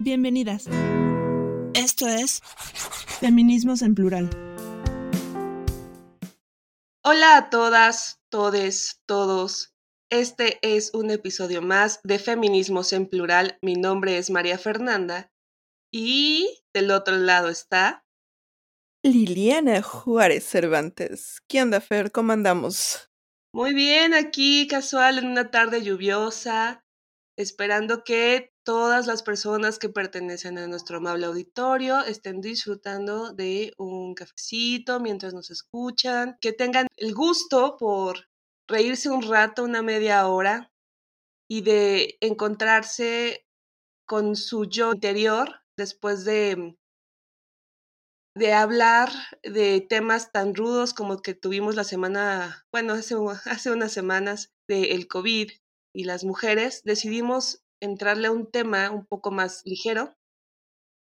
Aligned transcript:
Bienvenidas. 0.00 0.66
Esto 1.74 2.08
es 2.08 2.42
Feminismos 3.20 3.80
en 3.80 3.94
Plural. 3.94 4.28
Hola 7.04 7.36
a 7.36 7.50
todas, 7.50 8.20
todes, 8.28 9.00
todos. 9.06 9.72
Este 10.10 10.58
es 10.62 10.92
un 10.94 11.10
episodio 11.10 11.62
más 11.62 12.00
de 12.02 12.18
Feminismos 12.18 12.92
en 12.92 13.06
Plural. 13.06 13.58
Mi 13.62 13.74
nombre 13.74 14.18
es 14.18 14.30
María 14.30 14.58
Fernanda 14.58 15.30
y 15.92 16.64
del 16.74 16.90
otro 16.90 17.16
lado 17.16 17.48
está 17.48 18.04
Liliana 19.04 19.80
Juárez 19.80 20.44
Cervantes. 20.44 21.40
¿Qué 21.48 21.62
onda, 21.62 21.80
Fer? 21.80 22.10
¿Cómo 22.10 22.32
andamos? 22.32 23.10
Muy 23.52 23.74
bien, 23.74 24.12
aquí 24.12 24.66
casual 24.66 25.18
en 25.18 25.26
una 25.26 25.52
tarde 25.52 25.82
lluviosa, 25.82 26.84
esperando 27.36 28.02
que 28.02 28.53
todas 28.64 29.06
las 29.06 29.22
personas 29.22 29.78
que 29.78 29.88
pertenecen 29.88 30.58
a 30.58 30.66
nuestro 30.66 30.96
amable 30.96 31.26
auditorio 31.26 32.00
estén 32.00 32.40
disfrutando 32.40 33.32
de 33.32 33.72
un 33.78 34.14
cafecito 34.14 35.00
mientras 35.00 35.34
nos 35.34 35.50
escuchan, 35.50 36.36
que 36.40 36.52
tengan 36.52 36.86
el 36.96 37.14
gusto 37.14 37.76
por 37.78 38.28
reírse 38.68 39.10
un 39.10 39.22
rato, 39.22 39.64
una 39.64 39.82
media 39.82 40.26
hora, 40.26 40.72
y 41.48 41.60
de 41.60 42.16
encontrarse 42.20 43.46
con 44.06 44.36
su 44.36 44.64
yo 44.64 44.92
interior 44.92 45.60
después 45.76 46.24
de 46.24 46.76
de 48.36 48.52
hablar 48.52 49.10
de 49.44 49.80
temas 49.80 50.32
tan 50.32 50.54
rudos 50.54 50.92
como 50.92 51.22
que 51.22 51.34
tuvimos 51.34 51.76
la 51.76 51.84
semana, 51.84 52.66
bueno, 52.72 52.94
hace, 52.94 53.14
hace 53.44 53.70
unas 53.70 53.92
semanas 53.92 54.52
del 54.68 54.86
el 54.86 55.06
COVID 55.06 55.52
y 55.94 56.04
las 56.04 56.24
mujeres, 56.24 56.82
decidimos 56.82 57.63
entrarle 57.84 58.28
a 58.28 58.32
un 58.32 58.50
tema 58.50 58.90
un 58.90 59.06
poco 59.06 59.30
más 59.30 59.62
ligero, 59.64 60.16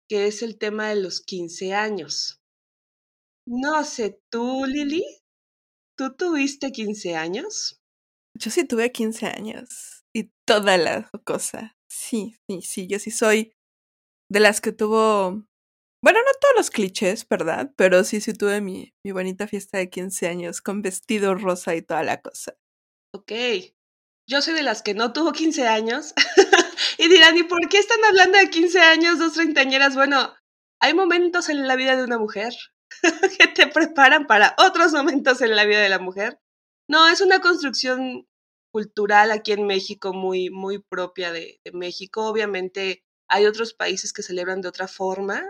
que 0.08 0.26
es 0.26 0.42
el 0.42 0.58
tema 0.58 0.88
de 0.88 0.96
los 0.96 1.20
15 1.20 1.74
años. 1.74 2.40
No 3.46 3.84
sé, 3.84 4.20
tú, 4.30 4.64
Lili, 4.66 5.04
¿tú 5.96 6.14
tuviste 6.14 6.72
15 6.72 7.16
años? 7.16 7.80
Yo 8.34 8.50
sí 8.50 8.64
tuve 8.64 8.92
15 8.92 9.26
años 9.26 10.04
y 10.12 10.30
toda 10.44 10.76
la 10.76 11.10
cosa. 11.24 11.76
Sí, 11.88 12.36
sí, 12.48 12.62
sí, 12.62 12.86
yo 12.86 12.98
sí 12.98 13.10
soy 13.10 13.54
de 14.28 14.40
las 14.40 14.60
que 14.60 14.72
tuvo, 14.72 15.46
bueno, 16.02 16.18
no 16.20 16.30
todos 16.40 16.54
los 16.56 16.70
clichés, 16.70 17.26
¿verdad? 17.28 17.72
Pero 17.76 18.04
sí, 18.04 18.20
sí 18.20 18.32
tuve 18.32 18.60
mi, 18.60 18.92
mi 19.04 19.12
bonita 19.12 19.46
fiesta 19.46 19.78
de 19.78 19.88
15 19.88 20.26
años 20.28 20.60
con 20.60 20.82
vestido 20.82 21.34
rosa 21.34 21.74
y 21.74 21.82
toda 21.82 22.02
la 22.02 22.20
cosa. 22.20 22.56
Ok, 23.14 23.32
yo 24.28 24.42
soy 24.42 24.54
de 24.54 24.62
las 24.62 24.82
que 24.82 24.94
no 24.94 25.12
tuvo 25.12 25.32
15 25.32 25.66
años. 25.68 26.12
y 26.98 27.08
dirán, 27.08 27.36
¿y 27.36 27.42
por 27.42 27.68
qué 27.68 27.78
están 27.78 28.02
hablando 28.04 28.38
de 28.38 28.50
15 28.50 28.80
años, 28.80 29.18
dos 29.18 29.34
treintañeras? 29.34 29.94
Bueno, 29.94 30.34
hay 30.80 30.94
momentos 30.94 31.48
en 31.48 31.66
la 31.66 31.76
vida 31.76 31.96
de 31.96 32.04
una 32.04 32.18
mujer 32.18 32.52
que 33.38 33.48
te 33.48 33.66
preparan 33.66 34.26
para 34.26 34.54
otros 34.58 34.92
momentos 34.92 35.40
en 35.40 35.56
la 35.56 35.64
vida 35.64 35.80
de 35.80 35.88
la 35.88 35.98
mujer. 35.98 36.38
No, 36.88 37.08
es 37.08 37.20
una 37.20 37.40
construcción 37.40 38.26
cultural 38.72 39.30
aquí 39.30 39.52
en 39.52 39.66
México 39.66 40.12
muy, 40.12 40.50
muy 40.50 40.78
propia 40.78 41.32
de, 41.32 41.60
de 41.64 41.72
México. 41.72 42.26
Obviamente 42.26 43.04
hay 43.28 43.46
otros 43.46 43.74
países 43.74 44.12
que 44.12 44.22
celebran 44.22 44.60
de 44.60 44.68
otra 44.68 44.86
forma, 44.86 45.42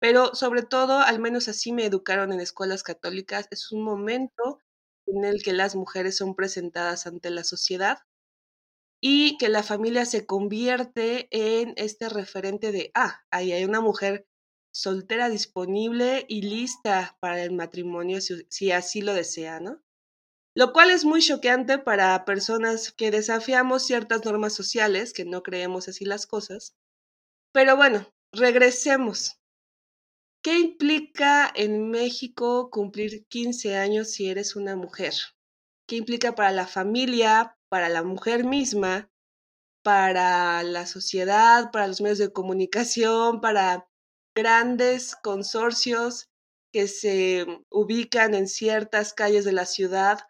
pero 0.00 0.34
sobre 0.34 0.62
todo, 0.62 0.98
al 0.98 1.20
menos 1.20 1.48
así 1.48 1.72
me 1.72 1.84
educaron 1.84 2.32
en 2.32 2.40
escuelas 2.40 2.82
católicas, 2.82 3.46
es 3.50 3.70
un 3.70 3.84
momento 3.84 4.60
en 5.06 5.24
el 5.24 5.42
que 5.42 5.52
las 5.52 5.76
mujeres 5.76 6.16
son 6.16 6.34
presentadas 6.34 7.06
ante 7.06 7.30
la 7.30 7.44
sociedad 7.44 7.98
y 9.00 9.38
que 9.38 9.48
la 9.48 9.62
familia 9.62 10.04
se 10.04 10.26
convierte 10.26 11.28
en 11.30 11.72
este 11.76 12.08
referente 12.08 12.70
de, 12.70 12.90
ah, 12.94 13.22
ahí 13.30 13.52
hay 13.52 13.64
una 13.64 13.80
mujer 13.80 14.26
soltera 14.72 15.28
disponible 15.28 16.26
y 16.28 16.42
lista 16.42 17.16
para 17.20 17.42
el 17.42 17.52
matrimonio 17.52 18.20
si, 18.20 18.70
así 18.72 19.00
lo 19.00 19.14
desea, 19.14 19.58
¿no? 19.60 19.82
Lo 20.54 20.72
cual 20.72 20.90
es 20.90 21.04
muy 21.04 21.22
choqueante 21.22 21.78
para 21.78 22.24
personas 22.24 22.92
que 22.92 23.10
desafiamos 23.10 23.84
ciertas 23.86 24.24
normas 24.24 24.52
sociales, 24.52 25.12
que 25.12 25.24
no 25.24 25.42
creemos 25.42 25.88
así 25.88 26.04
las 26.04 26.26
cosas. 26.26 26.74
Pero 27.52 27.76
bueno, 27.76 28.12
regresemos. 28.32 29.38
¿Qué 30.42 30.58
implica 30.58 31.50
en 31.54 31.90
México 31.90 32.70
cumplir 32.70 33.26
15 33.28 33.76
años 33.76 34.10
si 34.10 34.28
eres 34.28 34.56
una 34.56 34.74
mujer? 34.74 35.14
¿Qué 35.86 35.96
implica 35.96 36.34
para 36.34 36.50
la 36.50 36.66
familia, 36.66 37.56
para 37.70 37.88
la 37.88 38.02
mujer 38.02 38.44
misma, 38.44 39.10
para 39.82 40.62
la 40.62 40.86
sociedad, 40.86 41.70
para 41.72 41.86
los 41.88 42.00
medios 42.00 42.18
de 42.18 42.32
comunicación, 42.32 43.40
para 43.40 43.88
grandes 44.34 45.16
consorcios 45.16 46.28
que 46.72 46.88
se 46.88 47.46
ubican 47.70 48.34
en 48.34 48.48
ciertas 48.48 49.14
calles 49.14 49.44
de 49.44 49.52
la 49.52 49.66
ciudad 49.66 50.20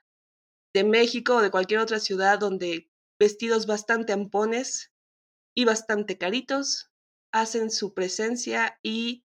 de 0.74 0.84
México 0.84 1.36
o 1.36 1.42
de 1.42 1.50
cualquier 1.50 1.80
otra 1.80 1.98
ciudad 1.98 2.38
donde 2.38 2.90
vestidos 3.18 3.66
bastante 3.66 4.12
ampones 4.12 4.92
y 5.54 5.64
bastante 5.64 6.16
caritos 6.16 6.90
hacen 7.32 7.70
su 7.70 7.94
presencia 7.94 8.78
y 8.82 9.24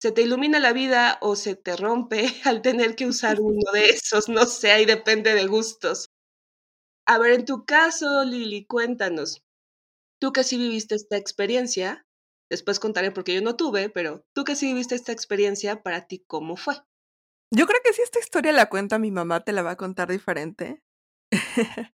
se 0.00 0.12
te 0.12 0.22
ilumina 0.22 0.58
la 0.60 0.72
vida 0.72 1.18
o 1.20 1.36
se 1.36 1.56
te 1.56 1.76
rompe 1.76 2.26
al 2.44 2.62
tener 2.62 2.96
que 2.96 3.06
usar 3.06 3.38
uno 3.40 3.72
de 3.72 3.86
esos, 3.90 4.28
no 4.28 4.46
sé, 4.46 4.72
ahí 4.72 4.86
depende 4.86 5.34
de 5.34 5.46
gustos. 5.46 6.09
A 7.10 7.18
ver, 7.18 7.32
en 7.32 7.44
tu 7.44 7.64
caso, 7.64 8.22
Lili, 8.22 8.66
cuéntanos, 8.66 9.44
tú 10.20 10.32
que 10.32 10.44
sí 10.44 10.56
viviste 10.56 10.94
esta 10.94 11.16
experiencia, 11.16 12.06
después 12.48 12.78
contaré 12.78 13.10
porque 13.10 13.34
yo 13.34 13.42
no 13.42 13.56
tuve, 13.56 13.88
pero 13.88 14.24
tú 14.32 14.44
que 14.44 14.54
sí 14.54 14.66
viviste 14.66 14.94
esta 14.94 15.10
experiencia, 15.10 15.82
para 15.82 16.06
ti, 16.06 16.22
¿cómo 16.28 16.56
fue? 16.56 16.76
Yo 17.52 17.66
creo 17.66 17.80
que 17.82 17.94
si 17.94 18.02
esta 18.02 18.20
historia 18.20 18.52
la 18.52 18.68
cuenta 18.68 19.00
mi 19.00 19.10
mamá, 19.10 19.40
te 19.40 19.52
la 19.52 19.62
va 19.62 19.72
a 19.72 19.76
contar 19.76 20.08
diferente. 20.08 20.84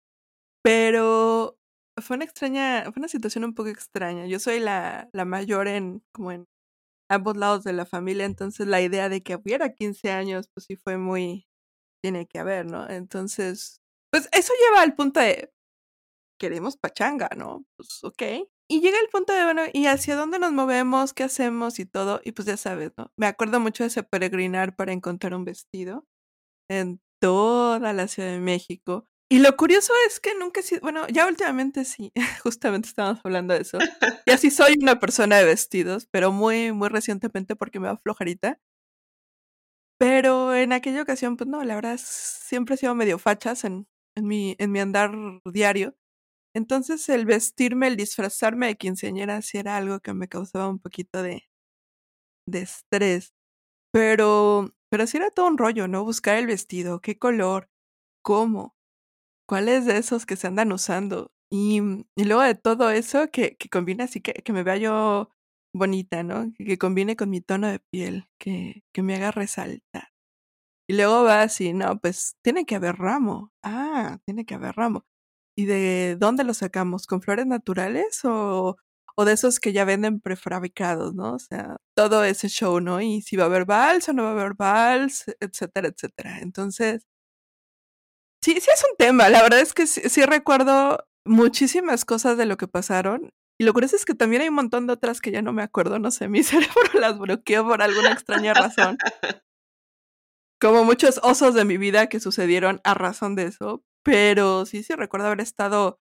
pero 0.62 1.58
fue 2.00 2.14
una 2.14 2.24
extraña, 2.24 2.84
fue 2.84 3.00
una 3.00 3.08
situación 3.08 3.44
un 3.44 3.54
poco 3.56 3.70
extraña. 3.70 4.26
Yo 4.26 4.38
soy 4.38 4.60
la, 4.60 5.10
la 5.12 5.24
mayor 5.24 5.66
en, 5.66 6.04
como 6.12 6.30
en 6.30 6.46
ambos 7.10 7.36
lados 7.36 7.64
de 7.64 7.72
la 7.72 7.84
familia, 7.84 8.26
entonces 8.26 8.68
la 8.68 8.80
idea 8.80 9.08
de 9.08 9.24
que 9.24 9.34
hubiera 9.34 9.72
15 9.74 10.12
años, 10.12 10.48
pues 10.54 10.66
sí 10.66 10.76
fue 10.76 10.98
muy, 10.98 11.48
tiene 12.00 12.28
que 12.28 12.38
haber, 12.38 12.66
¿no? 12.66 12.88
Entonces, 12.88 13.79
pues 14.10 14.28
eso 14.32 14.52
lleva 14.60 14.82
al 14.82 14.94
punto 14.94 15.20
de, 15.20 15.52
queremos 16.38 16.76
pachanga, 16.76 17.28
¿no? 17.36 17.64
Pues 17.76 18.02
ok. 18.02 18.22
Y 18.68 18.80
llega 18.80 18.98
el 19.00 19.08
punto 19.08 19.32
de, 19.32 19.44
bueno, 19.44 19.62
¿y 19.72 19.86
hacia 19.86 20.16
dónde 20.16 20.38
nos 20.38 20.52
movemos? 20.52 21.12
¿Qué 21.12 21.24
hacemos? 21.24 21.78
Y 21.78 21.86
todo. 21.86 22.20
Y 22.24 22.32
pues 22.32 22.46
ya 22.46 22.56
sabes, 22.56 22.92
¿no? 22.96 23.12
Me 23.16 23.26
acuerdo 23.26 23.60
mucho 23.60 23.84
de 23.84 23.88
ese 23.88 24.02
peregrinar 24.02 24.76
para 24.76 24.92
encontrar 24.92 25.34
un 25.34 25.44
vestido 25.44 26.06
en 26.70 27.00
toda 27.20 27.92
la 27.92 28.08
Ciudad 28.08 28.30
de 28.30 28.40
México. 28.40 29.08
Y 29.28 29.40
lo 29.40 29.56
curioso 29.56 29.92
es 30.08 30.20
que 30.20 30.34
nunca 30.34 30.60
he 30.60 30.62
sido, 30.62 30.80
bueno, 30.82 31.06
ya 31.08 31.26
últimamente 31.28 31.84
sí, 31.84 32.12
justamente 32.42 32.88
estábamos 32.88 33.20
hablando 33.24 33.54
de 33.54 33.60
eso. 33.60 33.78
Ya 34.26 34.38
sí 34.38 34.50
soy 34.50 34.74
una 34.80 34.98
persona 35.00 35.36
de 35.38 35.44
vestidos, 35.44 36.06
pero 36.10 36.32
muy, 36.32 36.72
muy 36.72 36.88
recientemente 36.88 37.56
porque 37.56 37.80
me 37.80 37.88
va 37.88 37.96
flojarita. 37.96 38.58
Pero 39.98 40.54
en 40.54 40.72
aquella 40.72 41.02
ocasión, 41.02 41.36
pues 41.36 41.48
no, 41.48 41.62
la 41.62 41.74
verdad, 41.74 42.00
siempre 42.02 42.74
he 42.74 42.78
sido 42.78 42.94
medio 42.94 43.18
fachas 43.18 43.64
en, 43.64 43.86
en 44.16 44.26
mi, 44.26 44.56
en 44.58 44.72
mi 44.72 44.80
andar 44.80 45.12
diario. 45.44 45.96
Entonces 46.54 47.08
el 47.10 47.26
vestirme, 47.26 47.88
el 47.88 47.96
disfrazarme 47.96 48.68
de 48.68 48.76
quinceañera 48.76 49.42
sí 49.42 49.58
era 49.58 49.76
algo 49.78 50.00
que 50.00 50.14
me 50.14 50.28
causaba 50.28 50.68
un 50.68 50.80
poquito 50.80 51.22
de, 51.22 51.44
de 52.46 52.60
estrés. 52.62 53.32
Pero, 53.92 54.70
pero 54.90 55.06
sí 55.08 55.18
era 55.18 55.30
todo 55.30 55.46
un 55.48 55.58
rollo, 55.58 55.88
¿no? 55.88 56.04
Buscar 56.04 56.36
el 56.38 56.46
vestido, 56.46 57.00
qué 57.00 57.18
color, 57.18 57.70
cómo, 58.22 58.76
cuáles 59.46 59.86
de 59.86 59.98
esos 59.98 60.26
que 60.26 60.36
se 60.36 60.48
andan 60.48 60.72
usando. 60.72 61.32
Y, 61.50 61.80
y 62.16 62.24
luego 62.26 62.42
de 62.42 62.56
todo 62.56 62.90
eso, 62.92 63.30
que, 63.32 63.56
que 63.58 63.70
combine 63.70 64.04
así, 64.04 64.22
que, 64.22 64.34
que 64.34 64.54
me 64.54 64.64
vea 64.64 64.78
yo 64.78 65.30
bonita, 65.74 66.24
¿no? 66.24 66.52
Que, 66.58 66.66
que 66.66 66.78
combine 66.78 67.16
con 67.16 67.30
mi 67.30 67.42
tono 67.42 67.68
de 67.68 67.80
piel, 67.80 68.28
que, 68.38 68.84
que 68.92 69.02
me 69.02 69.16
haga 69.16 69.32
resaltar. 69.32 70.09
Y 70.90 70.92
luego 70.92 71.22
va 71.22 71.42
así, 71.42 71.72
no, 71.72 72.00
pues 72.00 72.34
tiene 72.42 72.66
que 72.66 72.74
haber 72.74 72.96
ramo. 72.96 73.52
Ah, 73.62 74.18
tiene 74.24 74.44
que 74.44 74.54
haber 74.56 74.74
ramo. 74.74 75.06
¿Y 75.56 75.66
de 75.66 76.16
dónde 76.18 76.42
lo 76.42 76.52
sacamos? 76.52 77.06
¿Con 77.06 77.22
flores 77.22 77.46
naturales 77.46 78.24
o, 78.24 78.76
o 79.16 79.24
de 79.24 79.32
esos 79.34 79.60
que 79.60 79.72
ya 79.72 79.84
venden 79.84 80.20
prefabricados, 80.20 81.14
¿no? 81.14 81.34
O 81.34 81.38
sea, 81.38 81.76
todo 81.94 82.24
ese 82.24 82.48
show, 82.48 82.80
¿no? 82.80 83.00
Y 83.00 83.22
si 83.22 83.36
va 83.36 83.44
a 83.44 83.46
haber 83.46 83.66
vals 83.66 84.08
o 84.08 84.12
no 84.14 84.24
va 84.24 84.30
a 84.30 84.32
haber 84.32 84.54
vals, 84.54 85.26
etcétera, 85.38 85.88
etcétera. 85.90 86.40
Entonces, 86.40 87.06
sí, 88.42 88.54
sí 88.60 88.68
es 88.74 88.84
un 88.90 88.96
tema. 88.98 89.28
La 89.28 89.42
verdad 89.42 89.60
es 89.60 89.72
que 89.74 89.86
sí, 89.86 90.02
sí 90.08 90.24
recuerdo 90.24 91.06
muchísimas 91.24 92.04
cosas 92.04 92.36
de 92.36 92.46
lo 92.46 92.56
que 92.56 92.66
pasaron. 92.66 93.30
Y 93.60 93.64
lo 93.64 93.72
curioso 93.74 93.94
es 93.94 94.04
que 94.04 94.14
también 94.14 94.42
hay 94.42 94.48
un 94.48 94.54
montón 94.56 94.88
de 94.88 94.94
otras 94.94 95.20
que 95.20 95.30
ya 95.30 95.42
no 95.42 95.52
me 95.52 95.62
acuerdo, 95.62 96.00
no 96.00 96.10
sé, 96.10 96.26
mi 96.28 96.42
cerebro 96.42 96.98
las 97.00 97.16
bloqueó 97.16 97.64
por 97.64 97.80
alguna 97.80 98.10
extraña 98.10 98.54
razón 98.54 98.98
como 100.60 100.84
muchos 100.84 101.20
osos 101.22 101.54
de 101.54 101.64
mi 101.64 101.76
vida 101.78 102.08
que 102.08 102.20
sucedieron 102.20 102.80
a 102.84 102.94
razón 102.94 103.34
de 103.36 103.44
eso, 103.44 103.84
pero 104.04 104.66
sí, 104.66 104.82
sí 104.82 104.94
recuerdo 104.94 105.26
haber 105.28 105.40
estado, 105.40 106.00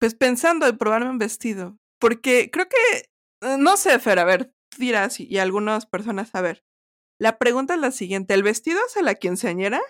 pues 0.00 0.14
pensando 0.14 0.66
en 0.66 0.78
probarme 0.78 1.10
un 1.10 1.18
vestido, 1.18 1.78
porque 2.00 2.50
creo 2.52 2.68
que 2.68 2.76
Eh, 3.42 3.56
no 3.58 3.76
sé, 3.76 3.98
Fer, 4.00 4.18
a 4.18 4.24
ver, 4.24 4.52
dirás 4.78 5.20
y, 5.20 5.26
y 5.30 5.38
algunas 5.38 5.86
personas, 5.86 6.34
a 6.34 6.40
ver. 6.42 6.64
La 7.20 7.38
pregunta 7.38 7.74
es 7.74 7.80
la 7.80 7.92
siguiente, 7.92 8.34
¿el 8.34 8.42
vestido 8.44 8.80
hace 8.86 9.02
la 9.02 9.16
quinceañera? 9.16 9.80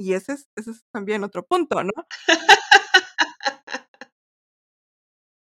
Y 0.00 0.14
ese 0.14 0.34
es, 0.34 0.48
ese 0.58 0.72
es 0.72 0.84
también 0.94 1.24
otro 1.24 1.46
punto, 1.46 1.84
¿no? 1.84 1.92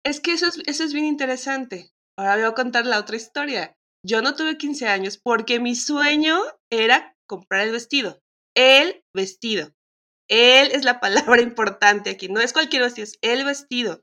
Es 0.04 0.20
que 0.20 0.32
eso 0.32 0.46
es, 0.46 0.60
eso 0.66 0.84
es 0.84 0.92
bien 0.92 1.06
interesante. 1.06 1.90
Ahora 2.18 2.36
voy 2.36 2.44
a 2.44 2.52
contar 2.52 2.86
la 2.86 2.98
otra 2.98 3.16
historia. 3.16 3.74
Yo 4.06 4.20
no 4.22 4.34
tuve 4.34 4.58
15 4.58 4.86
años 4.88 5.18
porque 5.18 5.60
mi 5.60 5.74
sueño 5.74 6.38
era 6.70 7.13
comprar 7.26 7.62
el 7.62 7.72
vestido. 7.72 8.20
El 8.54 9.04
vestido. 9.14 9.74
Él 10.28 10.70
es 10.72 10.84
la 10.84 11.00
palabra 11.00 11.42
importante 11.42 12.10
aquí. 12.10 12.28
No 12.28 12.40
es 12.40 12.52
cualquier 12.52 12.82
vestido, 12.82 13.04
es 13.04 13.18
el 13.22 13.44
vestido. 13.44 14.02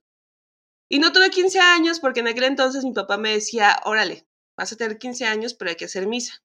Y 0.89 0.99
no 0.99 1.13
tuve 1.13 1.29
15 1.29 1.59
años 1.59 1.99
porque 1.99 2.19
en 2.19 2.27
aquel 2.27 2.43
entonces 2.43 2.83
mi 2.83 2.93
papá 2.93 3.17
me 3.17 3.31
decía, 3.31 3.79
órale, 3.85 4.27
vas 4.57 4.73
a 4.73 4.75
tener 4.75 4.97
15 4.97 5.25
años, 5.25 5.53
pero 5.53 5.69
hay 5.69 5.77
que 5.77 5.85
hacer 5.85 6.05
misa. 6.05 6.43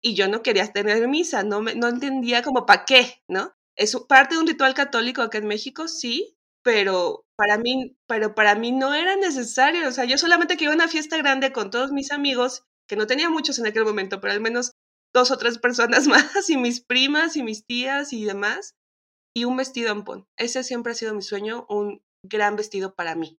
Y 0.00 0.14
yo 0.14 0.28
no 0.28 0.42
quería 0.42 0.72
tener 0.72 1.08
misa, 1.08 1.42
no, 1.42 1.60
me, 1.60 1.74
no 1.74 1.88
entendía 1.88 2.42
como 2.42 2.64
para 2.64 2.84
qué, 2.84 3.20
¿no? 3.28 3.52
Es 3.76 3.96
parte 4.08 4.36
de 4.36 4.40
un 4.40 4.46
ritual 4.46 4.74
católico 4.74 5.22
acá 5.22 5.38
en 5.38 5.48
México, 5.48 5.88
sí, 5.88 6.36
pero 6.62 7.24
para 7.36 7.58
mí, 7.58 7.96
pero 8.06 8.34
para 8.34 8.54
mí 8.54 8.72
no 8.72 8.94
era 8.94 9.16
necesario. 9.16 9.88
O 9.88 9.92
sea, 9.92 10.04
yo 10.04 10.18
solamente 10.18 10.56
quería 10.56 10.74
una 10.74 10.88
fiesta 10.88 11.16
grande 11.16 11.52
con 11.52 11.70
todos 11.70 11.90
mis 11.90 12.12
amigos, 12.12 12.64
que 12.88 12.96
no 12.96 13.06
tenía 13.06 13.30
muchos 13.30 13.58
en 13.58 13.66
aquel 13.66 13.84
momento, 13.84 14.20
pero 14.20 14.32
al 14.32 14.40
menos 14.40 14.72
dos 15.18 15.30
o 15.32 15.38
tres 15.38 15.58
personas 15.58 16.06
más, 16.06 16.48
y 16.48 16.56
mis 16.56 16.80
primas 16.80 17.36
y 17.36 17.42
mis 17.42 17.66
tías 17.66 18.12
y 18.12 18.24
demás, 18.24 18.76
y 19.34 19.44
un 19.44 19.56
vestido 19.56 19.90
ampón. 19.90 20.26
Ese 20.36 20.62
siempre 20.64 20.92
ha 20.92 20.94
sido 20.94 21.14
mi 21.14 21.22
sueño, 21.22 21.66
un 21.68 22.02
gran 22.22 22.56
vestido 22.56 22.94
para 22.94 23.14
mí. 23.14 23.38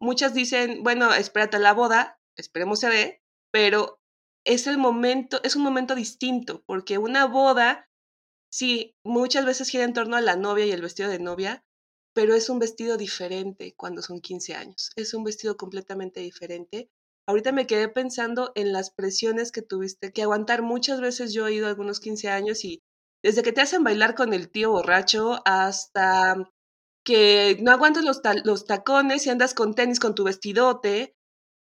Muchas 0.00 0.34
dicen, 0.34 0.82
bueno, 0.82 1.14
espérate 1.14 1.58
la 1.60 1.72
boda, 1.72 2.18
esperemos 2.36 2.80
se 2.80 2.88
dé, 2.88 3.22
pero 3.52 4.00
es 4.44 4.66
el 4.66 4.76
momento, 4.76 5.40
es 5.44 5.54
un 5.54 5.62
momento 5.62 5.94
distinto, 5.94 6.64
porque 6.66 6.98
una 6.98 7.26
boda, 7.26 7.88
sí, 8.50 8.96
muchas 9.04 9.44
veces 9.44 9.68
gira 9.68 9.84
en 9.84 9.92
torno 9.92 10.16
a 10.16 10.20
la 10.20 10.34
novia 10.34 10.66
y 10.66 10.72
el 10.72 10.82
vestido 10.82 11.08
de 11.10 11.20
novia, 11.20 11.64
pero 12.12 12.34
es 12.34 12.48
un 12.48 12.58
vestido 12.58 12.96
diferente 12.96 13.74
cuando 13.76 14.02
son 14.02 14.20
15 14.20 14.54
años, 14.54 14.90
es 14.96 15.14
un 15.14 15.22
vestido 15.22 15.56
completamente 15.56 16.20
diferente. 16.20 16.90
Ahorita 17.28 17.52
me 17.52 17.66
quedé 17.66 17.88
pensando 17.88 18.52
en 18.54 18.72
las 18.72 18.90
presiones 18.90 19.52
que 19.52 19.60
tuviste 19.60 20.12
que 20.12 20.22
aguantar. 20.22 20.62
Muchas 20.62 21.02
veces 21.02 21.34
yo 21.34 21.46
he 21.46 21.52
ido 21.52 21.66
a 21.66 21.68
algunos 21.68 22.00
15 22.00 22.30
años 22.30 22.64
y 22.64 22.80
desde 23.22 23.42
que 23.42 23.52
te 23.52 23.60
hacen 23.60 23.84
bailar 23.84 24.14
con 24.14 24.32
el 24.32 24.50
tío 24.50 24.70
borracho 24.70 25.42
hasta 25.44 26.36
que 27.04 27.58
no 27.60 27.70
aguantas 27.70 28.04
los, 28.04 28.22
los 28.44 28.64
tacones 28.64 29.26
y 29.26 29.30
andas 29.30 29.52
con 29.52 29.74
tenis 29.74 30.00
con 30.00 30.14
tu 30.14 30.24
vestidote, 30.24 31.12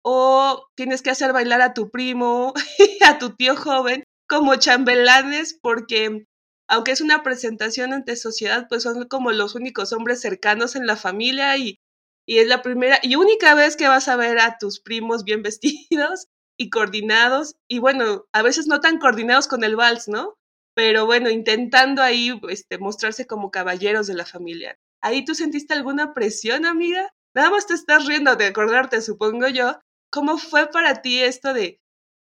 o 0.04 0.68
tienes 0.76 1.02
que 1.02 1.10
hacer 1.10 1.34
bailar 1.34 1.62
a 1.62 1.74
tu 1.74 1.90
primo, 1.90 2.54
a 3.04 3.18
tu 3.18 3.36
tío 3.36 3.56
joven, 3.56 4.04
como 4.30 4.56
chambelanes, 4.58 5.58
porque 5.60 6.28
aunque 6.68 6.92
es 6.92 7.02
una 7.02 7.24
presentación 7.24 7.92
ante 7.92 8.16
sociedad, 8.18 8.68
pues 8.70 8.84
son 8.84 9.08
como 9.08 9.32
los 9.32 9.56
únicos 9.56 9.94
hombres 9.94 10.22
cercanos 10.22 10.76
en 10.76 10.86
la 10.86 10.96
familia 10.96 11.58
y, 11.58 11.80
y 12.26 12.40
es 12.40 12.48
la 12.48 12.62
primera 12.62 13.00
y 13.02 13.16
única 13.16 13.56
vez 13.56 13.76
que 13.76 13.88
vas 13.88 14.08
a 14.08 14.16
ver 14.16 14.40
a 14.40 14.58
tus 14.58 14.80
primos 14.80 15.24
bien 15.24 15.44
vestidos 15.44 16.28
y 16.58 16.70
coordinados, 16.70 17.56
y 17.68 17.80
bueno, 17.80 18.26
a 18.32 18.42
veces 18.42 18.68
no 18.68 18.80
tan 18.80 18.98
coordinados 18.98 19.48
con 19.48 19.64
el 19.64 19.76
vals, 19.76 20.08
¿no? 20.08 20.36
Pero 20.74 21.06
bueno, 21.06 21.30
intentando 21.30 22.02
ahí 22.02 22.40
este, 22.50 22.78
mostrarse 22.78 23.28
como 23.28 23.52
caballeros 23.52 24.08
de 24.08 24.14
la 24.14 24.26
familia. 24.26 24.78
¿Ahí 25.02 25.26
tú 25.26 25.36
sentiste 25.36 25.74
alguna 25.74 26.14
presión, 26.14 26.66
amiga? 26.66 27.14
Nada 27.36 27.50
más 27.50 27.68
te 27.68 27.74
estás 27.74 28.06
riendo 28.06 28.36
de 28.36 28.48
acordarte, 28.48 29.02
supongo 29.02 29.48
yo. 29.48 29.80
¿Cómo 30.12 30.38
fue 30.38 30.68
para 30.72 31.02
ti 31.02 31.20
esto 31.22 31.54
de 31.54 31.80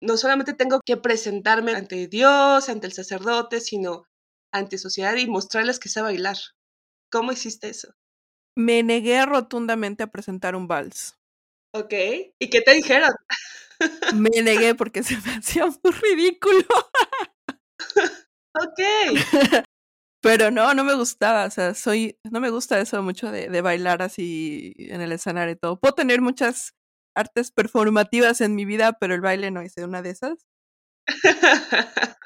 no 0.02 0.18
solamente 0.18 0.54
tengo 0.54 0.82
que 0.86 0.98
presentarme 0.98 1.74
ante 1.74 2.08
Dios, 2.08 2.70
ante 2.70 2.88
el 2.88 2.94
sacerdote, 2.94 3.62
sino 3.62 4.06
ante 4.54 4.78
sociedad 4.78 5.16
y 5.16 5.28
mostrarles 5.28 5.80
que 5.80 5.90
sé 5.90 6.02
bailar? 6.02 6.38
¿Cómo 7.12 7.32
hiciste 7.32 7.70
eso? 7.70 7.94
Me 8.60 8.84
negué 8.84 9.26
rotundamente 9.26 10.04
a 10.04 10.08
presentar 10.08 10.54
un 10.54 10.68
vals. 10.68 11.18
Ok. 11.74 11.94
¿Y 12.40 12.50
qué 12.50 12.60
te 12.60 12.74
dijeron? 12.74 13.14
Me 14.14 14.42
negué 14.42 14.76
porque 14.76 15.02
se 15.02 15.16
me 15.16 15.36
hacía 15.38 15.66
muy 15.66 15.94
ridículo. 15.94 16.66
ok. 18.54 18.80
Pero 20.22 20.52
no, 20.52 20.74
no 20.74 20.84
me 20.84 20.96
gustaba, 20.96 21.46
o 21.46 21.50
sea, 21.50 21.74
soy, 21.74 22.20
no 22.30 22.42
me 22.42 22.50
gusta 22.50 22.82
eso 22.82 23.02
mucho 23.02 23.32
de, 23.32 23.48
de 23.48 23.62
bailar 23.62 24.02
así 24.02 24.74
en 24.78 25.00
el 25.00 25.14
escenario 25.14 25.54
y 25.54 25.56
todo. 25.56 25.80
Puedo 25.80 25.96
tener 25.96 26.20
muchas 26.20 26.74
artes 27.16 27.52
performativas 27.52 28.42
en 28.42 28.56
mi 28.56 28.66
vida, 28.66 28.98
pero 29.00 29.16
el 29.16 29.22
baile 29.22 29.52
no 29.52 29.64
hice 29.64 29.86
una 29.86 30.02
de 30.02 30.10
esas. 30.10 30.46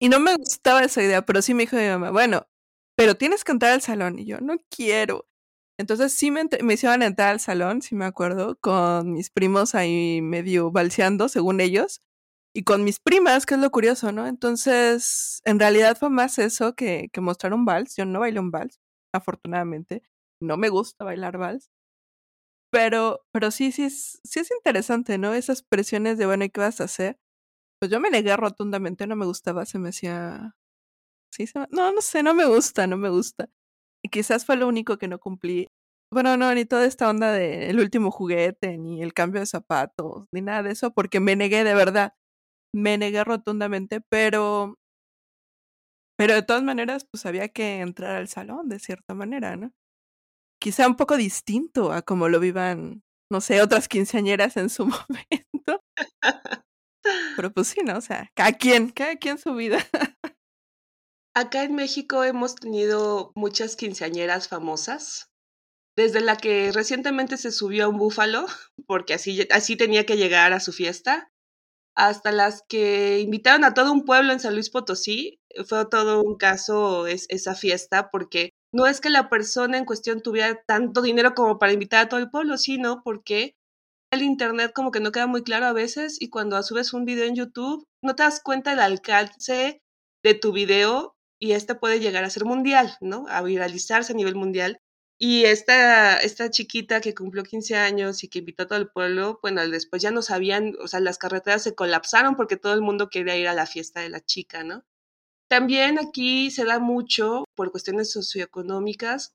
y 0.00 0.08
no 0.08 0.18
me 0.18 0.34
gustaba 0.34 0.82
esa 0.82 1.00
idea, 1.04 1.22
pero 1.24 1.40
sí 1.40 1.54
me 1.54 1.62
dijo 1.62 1.76
mi 1.76 1.86
mamá, 1.86 2.10
bueno, 2.10 2.48
pero 2.96 3.14
tienes 3.14 3.44
que 3.44 3.52
entrar 3.52 3.74
al 3.74 3.82
salón. 3.82 4.18
Y 4.18 4.26
yo, 4.26 4.40
no 4.40 4.56
quiero. 4.68 5.27
Entonces 5.78 6.12
sí 6.12 6.30
me, 6.30 6.48
me 6.62 6.74
hicieron 6.74 7.02
entrar 7.02 7.30
al 7.30 7.40
salón, 7.40 7.82
si 7.82 7.94
me 7.94 8.04
acuerdo, 8.04 8.58
con 8.60 9.12
mis 9.12 9.30
primos 9.30 9.74
ahí 9.76 10.20
medio 10.22 10.70
balseando, 10.72 11.28
según 11.28 11.60
ellos 11.60 12.00
y 12.54 12.64
con 12.64 12.84
mis 12.84 13.00
primas, 13.00 13.46
que 13.46 13.54
es 13.54 13.60
lo 13.60 13.70
curioso, 13.70 14.12
¿no? 14.12 14.26
Entonces, 14.26 15.40
en 15.44 15.60
realidad 15.60 15.96
fue 15.98 16.10
más 16.10 16.38
eso 16.38 16.74
que, 16.74 17.10
que 17.12 17.20
mostrar 17.20 17.54
un 17.54 17.64
vals. 17.64 17.96
Yo 17.96 18.04
no 18.06 18.20
bailé 18.20 18.40
un 18.40 18.50
vals, 18.50 18.80
afortunadamente. 19.12 20.02
No 20.40 20.56
me 20.56 20.68
gusta 20.70 21.04
bailar 21.04 21.38
vals. 21.38 21.70
Pero, 22.72 23.24
pero 23.32 23.50
sí, 23.50 23.72
sí 23.72 23.84
es, 23.84 24.20
sí 24.24 24.40
es 24.40 24.50
interesante, 24.50 25.16
¿no? 25.18 25.32
Esas 25.34 25.62
presiones 25.62 26.18
de, 26.18 26.26
bueno, 26.26 26.44
¿y 26.44 26.50
qué 26.50 26.60
vas 26.60 26.80
a 26.80 26.84
hacer? 26.84 27.18
Pues 27.80 27.90
yo 27.92 28.00
me 28.00 28.10
negué 28.10 28.36
rotundamente, 28.36 29.06
no 29.06 29.16
me 29.16 29.26
gustaba, 29.26 29.66
se 29.66 29.78
me 29.78 29.90
hacía... 29.90 30.56
Sí, 31.32 31.46
se 31.46 31.60
no, 31.70 31.92
no 31.92 32.02
sé, 32.02 32.22
no 32.22 32.34
me 32.34 32.46
gusta, 32.46 32.86
no 32.88 32.96
me 32.98 33.10
gusta. 33.10 33.50
Y 34.08 34.10
quizás 34.10 34.46
fue 34.46 34.56
lo 34.56 34.66
único 34.66 34.96
que 34.96 35.06
no 35.06 35.18
cumplí. 35.18 35.68
Bueno, 36.10 36.38
no, 36.38 36.54
ni 36.54 36.64
toda 36.64 36.86
esta 36.86 37.10
onda 37.10 37.30
del 37.30 37.78
último 37.78 38.10
juguete, 38.10 38.78
ni 38.78 39.02
el 39.02 39.12
cambio 39.12 39.40
de 39.40 39.46
zapatos, 39.46 40.24
ni 40.32 40.40
nada 40.40 40.62
de 40.62 40.70
eso, 40.72 40.92
porque 40.92 41.20
me 41.20 41.36
negué 41.36 41.62
de 41.62 41.74
verdad 41.74 42.14
me 42.74 42.98
negué 42.98 43.24
rotundamente, 43.24 44.00
pero, 44.00 44.76
pero 46.16 46.34
de 46.34 46.42
todas 46.42 46.62
maneras, 46.62 47.06
pues 47.10 47.26
había 47.26 47.48
que 47.48 47.80
entrar 47.80 48.16
al 48.16 48.28
salón 48.28 48.68
de 48.68 48.78
cierta 48.78 49.14
manera, 49.14 49.56
¿no? 49.56 49.72
Quizá 50.60 50.86
un 50.86 50.96
poco 50.96 51.16
distinto 51.16 51.92
a 51.92 52.02
como 52.02 52.28
lo 52.28 52.40
vivan, 52.40 53.02
no 53.30 53.40
sé, 53.40 53.62
otras 53.62 53.88
quinceañeras 53.88 54.56
en 54.56 54.70
su 54.70 54.86
momento. 54.86 55.82
Pero 57.36 57.52
pues 57.52 57.68
sí, 57.68 57.80
¿no? 57.84 57.98
O 57.98 58.00
sea, 58.00 58.30
cada 58.36 58.52
quien, 58.52 58.90
cada 58.90 59.16
quien 59.16 59.38
su 59.38 59.54
vida. 59.54 59.78
Acá 61.38 61.62
en 61.62 61.76
México 61.76 62.24
hemos 62.24 62.56
tenido 62.56 63.30
muchas 63.36 63.76
quinceañeras 63.76 64.48
famosas, 64.48 65.30
desde 65.96 66.20
la 66.20 66.36
que 66.36 66.72
recientemente 66.72 67.36
se 67.36 67.52
subió 67.52 67.84
a 67.84 67.88
un 67.88 67.96
búfalo, 67.96 68.44
porque 68.88 69.14
así, 69.14 69.46
así 69.52 69.76
tenía 69.76 70.04
que 70.04 70.16
llegar 70.16 70.52
a 70.52 70.58
su 70.58 70.72
fiesta, 70.72 71.30
hasta 71.94 72.32
las 72.32 72.64
que 72.68 73.20
invitaron 73.20 73.62
a 73.62 73.72
todo 73.72 73.92
un 73.92 74.04
pueblo 74.04 74.32
en 74.32 74.40
San 74.40 74.54
Luis 74.54 74.68
Potosí. 74.68 75.38
Fue 75.64 75.86
todo 75.88 76.22
un 76.24 76.36
caso 76.36 77.06
es, 77.06 77.26
esa 77.28 77.54
fiesta, 77.54 78.10
porque 78.10 78.50
no 78.74 78.88
es 78.88 79.00
que 79.00 79.08
la 79.08 79.28
persona 79.28 79.78
en 79.78 79.84
cuestión 79.84 80.22
tuviera 80.22 80.60
tanto 80.66 81.02
dinero 81.02 81.36
como 81.36 81.60
para 81.60 81.72
invitar 81.72 82.06
a 82.06 82.08
todo 82.08 82.18
el 82.18 82.30
pueblo, 82.30 82.58
sino 82.58 83.04
porque 83.04 83.54
el 84.10 84.22
internet 84.22 84.72
como 84.74 84.90
que 84.90 84.98
no 84.98 85.12
queda 85.12 85.28
muy 85.28 85.44
claro 85.44 85.66
a 85.66 85.72
veces 85.72 86.20
y 86.20 86.30
cuando 86.30 86.60
subes 86.64 86.92
un 86.94 87.04
video 87.04 87.26
en 87.26 87.36
YouTube 87.36 87.84
no 88.02 88.16
te 88.16 88.24
das 88.24 88.40
cuenta 88.42 88.70
del 88.70 88.80
alcance 88.80 89.80
de 90.24 90.34
tu 90.34 90.50
video 90.50 91.14
y 91.40 91.52
este 91.52 91.74
puede 91.74 92.00
llegar 92.00 92.24
a 92.24 92.30
ser 92.30 92.44
mundial, 92.44 92.96
¿no? 93.00 93.26
A 93.28 93.42
viralizarse 93.42 94.12
a 94.12 94.16
nivel 94.16 94.34
mundial. 94.34 94.80
Y 95.20 95.44
esta, 95.44 96.18
esta 96.18 96.50
chiquita 96.50 97.00
que 97.00 97.14
cumplió 97.14 97.42
15 97.42 97.76
años 97.76 98.22
y 98.22 98.28
que 98.28 98.38
invitó 98.38 98.62
a 98.64 98.66
todo 98.66 98.78
el 98.78 98.88
pueblo, 98.88 99.40
bueno, 99.42 99.66
después 99.68 100.00
ya 100.00 100.12
no 100.12 100.22
sabían, 100.22 100.74
o 100.80 100.86
sea, 100.86 101.00
las 101.00 101.18
carreteras 101.18 101.62
se 101.62 101.74
colapsaron 101.74 102.36
porque 102.36 102.56
todo 102.56 102.74
el 102.74 102.82
mundo 102.82 103.08
quería 103.10 103.36
ir 103.36 103.48
a 103.48 103.54
la 103.54 103.66
fiesta 103.66 104.00
de 104.00 104.10
la 104.10 104.20
chica, 104.20 104.62
¿no? 104.62 104.84
También 105.48 105.98
aquí 105.98 106.50
se 106.50 106.64
da 106.64 106.78
mucho, 106.78 107.44
por 107.56 107.70
cuestiones 107.72 108.12
socioeconómicas, 108.12 109.32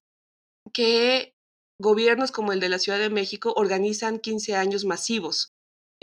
que 0.73 1.33
gobiernos 1.79 2.31
como 2.31 2.53
el 2.53 2.59
de 2.59 2.69
la 2.69 2.79
Ciudad 2.79 2.99
de 2.99 3.09
México 3.09 3.53
organizan 3.55 4.19
15 4.19 4.55
años 4.55 4.85
masivos. 4.85 5.52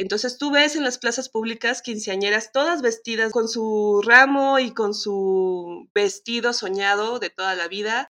Entonces 0.00 0.38
tú 0.38 0.50
ves 0.50 0.76
en 0.76 0.82
las 0.82 0.96
plazas 0.96 1.28
públicas 1.28 1.82
quinceañeras 1.82 2.52
todas 2.52 2.80
vestidas 2.80 3.32
con 3.32 3.48
su 3.48 4.00
ramo 4.02 4.58
y 4.58 4.72
con 4.72 4.94
su 4.94 5.90
vestido 5.94 6.54
soñado 6.54 7.18
de 7.18 7.28
toda 7.28 7.54
la 7.54 7.68
vida, 7.68 8.10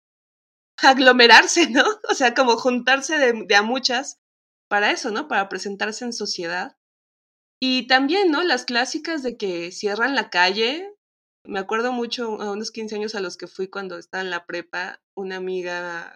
aglomerarse, 0.77 1.67
¿no? 1.71 1.83
O 2.09 2.13
sea, 2.13 2.35
como 2.35 2.57
juntarse 2.57 3.17
de, 3.17 3.55
a 3.55 3.63
muchas 3.63 4.19
para 4.69 4.91
eso, 4.91 5.09
¿no? 5.09 5.27
Para 5.27 5.49
presentarse 5.49 6.05
en 6.05 6.13
sociedad. 6.13 6.77
Y 7.59 7.87
también, 7.87 8.29
¿no? 8.29 8.43
Las 8.43 8.65
clásicas 8.65 9.23
de 9.23 9.35
que 9.35 9.71
cierran 9.71 10.13
la 10.13 10.29
calle. 10.29 10.95
Me 11.43 11.57
acuerdo 11.57 11.91
mucho 11.91 12.39
a 12.39 12.51
unos 12.51 12.69
15 12.69 12.97
años 12.97 13.15
a 13.15 13.19
los 13.19 13.35
que 13.35 13.47
fui 13.47 13.67
cuando 13.67 13.97
estaba 13.97 14.21
en 14.21 14.29
la 14.29 14.45
prepa, 14.45 15.01
una 15.15 15.37
amiga 15.37 16.15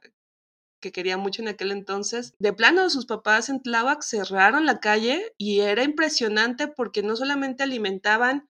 que 0.83 0.91
quería 0.91 1.17
mucho 1.17 1.41
en 1.41 1.47
aquel 1.47 1.71
entonces. 1.71 2.33
De 2.37 2.53
plano, 2.53 2.89
sus 2.89 3.05
papás 3.05 3.47
en 3.47 3.63
Tláhuac 3.63 4.03
cerraron 4.03 4.65
la 4.65 4.81
calle 4.81 5.33
y 5.37 5.61
era 5.61 5.83
impresionante 5.83 6.67
porque 6.67 7.01
no 7.01 7.15
solamente 7.15 7.63
alimentaban 7.63 8.49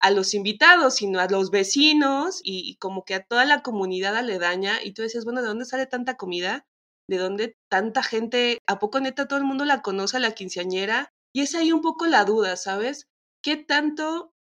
a 0.00 0.10
los 0.10 0.34
invitados, 0.34 0.96
sino 0.96 1.20
a 1.20 1.28
los 1.28 1.50
vecinos 1.50 2.40
y, 2.42 2.76
como 2.76 3.04
que 3.04 3.14
a 3.14 3.24
toda 3.24 3.44
la 3.44 3.62
comunidad 3.62 4.16
aledaña. 4.16 4.82
Y 4.82 4.92
tú 4.92 5.02
decías, 5.02 5.24
bueno, 5.24 5.42
¿de 5.42 5.48
dónde 5.48 5.66
sale 5.66 5.86
tanta 5.86 6.16
comida? 6.16 6.66
¿De 7.08 7.18
dónde 7.18 7.56
tanta 7.70 8.02
gente? 8.02 8.58
¿A 8.66 8.78
poco 8.78 8.98
neta 9.00 9.28
todo 9.28 9.38
el 9.38 9.44
mundo 9.44 9.64
la 9.66 9.82
conoce 9.82 10.16
a 10.16 10.20
la 10.20 10.32
quinceañera? 10.32 11.10
Y 11.34 11.42
es 11.42 11.54
ahí 11.54 11.70
un 11.70 11.82
poco 11.82 12.06
la 12.06 12.24
duda, 12.24 12.56
¿sabes? 12.56 13.06
¿Qué 13.42 13.56
tanto 13.56 14.32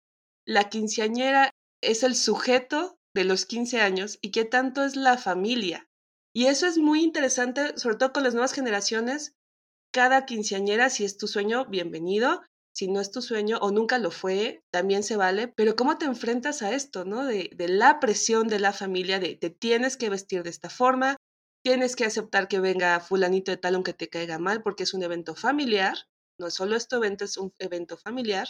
la 0.46 0.68
quinceañera 0.68 1.50
es 1.82 2.04
el 2.04 2.14
sujeto 2.14 2.96
de 3.14 3.24
los 3.24 3.46
15 3.46 3.80
años 3.80 4.18
y 4.22 4.30
qué 4.30 4.44
tanto 4.44 4.84
es 4.84 4.94
la 4.94 5.18
familia? 5.18 5.88
Y 6.34 6.46
eso 6.46 6.66
es 6.66 6.78
muy 6.78 7.02
interesante, 7.02 7.76
sobre 7.76 7.96
todo 7.96 8.12
con 8.12 8.22
las 8.22 8.32
nuevas 8.32 8.54
generaciones. 8.54 9.34
Cada 9.92 10.24
quinceañera, 10.24 10.88
si 10.88 11.04
es 11.04 11.18
tu 11.18 11.28
sueño, 11.28 11.66
bienvenido. 11.66 12.42
Si 12.74 12.88
no 12.88 13.00
es 13.00 13.10
tu 13.10 13.20
sueño 13.20 13.58
o 13.58 13.70
nunca 13.70 13.98
lo 13.98 14.10
fue, 14.10 14.64
también 14.70 15.02
se 15.02 15.16
vale. 15.16 15.48
Pero 15.48 15.76
¿cómo 15.76 15.98
te 15.98 16.06
enfrentas 16.06 16.62
a 16.62 16.72
esto, 16.72 17.04
no? 17.04 17.26
De, 17.26 17.50
la 17.58 18.00
presión 18.00 18.48
de 18.48 18.58
la 18.58 18.72
familia, 18.72 19.20
de 19.20 19.36
te 19.36 19.50
tienes 19.50 19.98
que 19.98 20.08
vestir 20.08 20.42
de 20.42 20.48
esta 20.48 20.70
forma, 20.70 21.16
tienes 21.62 21.96
que 21.96 22.06
aceptar 22.06 22.48
que 22.48 22.60
venga 22.60 22.98
fulanito 23.00 23.50
de 23.50 23.58
tal 23.58 23.74
aunque 23.74 23.92
te 23.92 24.08
caiga 24.08 24.38
mal 24.38 24.62
porque 24.62 24.84
es 24.84 24.94
un 24.94 25.02
evento 25.02 25.34
familiar. 25.34 25.98
No 26.38 26.50
solo 26.50 26.76
este 26.76 26.96
evento, 26.96 27.26
es 27.26 27.36
un 27.36 27.52
evento 27.58 27.98
familiar. 27.98 28.48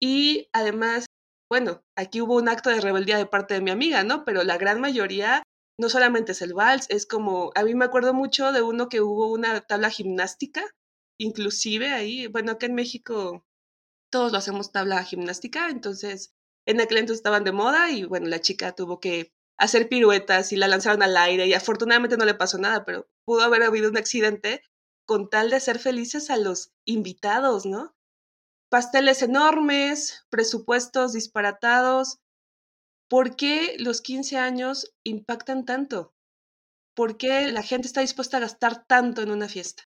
Y 0.00 0.48
además, 0.52 1.06
bueno, 1.50 1.82
aquí 1.96 2.20
hubo 2.20 2.36
un 2.36 2.48
acto 2.48 2.70
de 2.70 2.80
rebeldía 2.80 3.18
de 3.18 3.26
parte 3.26 3.54
de 3.54 3.60
mi 3.60 3.72
amiga, 3.72 4.04
¿no? 4.04 4.24
Pero 4.24 4.44
la 4.44 4.56
gran 4.56 4.80
mayoría 4.80 5.42
no 5.82 5.88
solamente 5.88 6.30
es 6.30 6.42
el 6.42 6.54
vals, 6.54 6.86
es 6.90 7.06
como, 7.06 7.50
a 7.56 7.64
mí 7.64 7.74
me 7.74 7.84
acuerdo 7.84 8.14
mucho 8.14 8.52
de 8.52 8.62
uno 8.62 8.88
que 8.88 9.00
hubo 9.00 9.26
una 9.32 9.60
tabla 9.62 9.90
gimnástica, 9.90 10.64
inclusive 11.18 11.90
ahí, 11.90 12.28
bueno, 12.28 12.52
acá 12.52 12.66
en 12.66 12.76
México 12.76 13.44
todos 14.08 14.30
lo 14.30 14.38
hacemos 14.38 14.70
tabla 14.70 15.02
gimnástica, 15.02 15.70
entonces 15.70 16.34
en 16.68 16.80
aquel 16.80 16.98
entonces 16.98 17.18
estaban 17.18 17.42
de 17.42 17.50
moda 17.50 17.90
y 17.90 18.04
bueno, 18.04 18.28
la 18.28 18.40
chica 18.40 18.76
tuvo 18.76 19.00
que 19.00 19.32
hacer 19.58 19.88
piruetas 19.88 20.52
y 20.52 20.56
la 20.56 20.68
lanzaron 20.68 21.02
al 21.02 21.16
aire 21.16 21.48
y 21.48 21.54
afortunadamente 21.54 22.16
no 22.16 22.26
le 22.26 22.34
pasó 22.34 22.58
nada, 22.58 22.84
pero 22.84 23.08
pudo 23.24 23.42
haber 23.42 23.64
habido 23.64 23.90
un 23.90 23.96
accidente 23.96 24.62
con 25.04 25.30
tal 25.30 25.50
de 25.50 25.56
hacer 25.56 25.80
felices 25.80 26.30
a 26.30 26.36
los 26.36 26.70
invitados, 26.84 27.66
¿no? 27.66 27.96
Pasteles 28.70 29.20
enormes, 29.22 30.24
presupuestos 30.30 31.12
disparatados, 31.12 32.20
¿Por 33.08 33.36
qué 33.36 33.76
los 33.78 34.00
15 34.00 34.38
años 34.38 34.94
impactan 35.04 35.64
tanto? 35.64 36.14
¿Por 36.94 37.16
qué 37.16 37.50
la 37.50 37.62
gente 37.62 37.86
está 37.86 38.00
dispuesta 38.00 38.36
a 38.36 38.40
gastar 38.40 38.84
tanto 38.86 39.22
en 39.22 39.30
una 39.30 39.48
fiesta? 39.48 39.84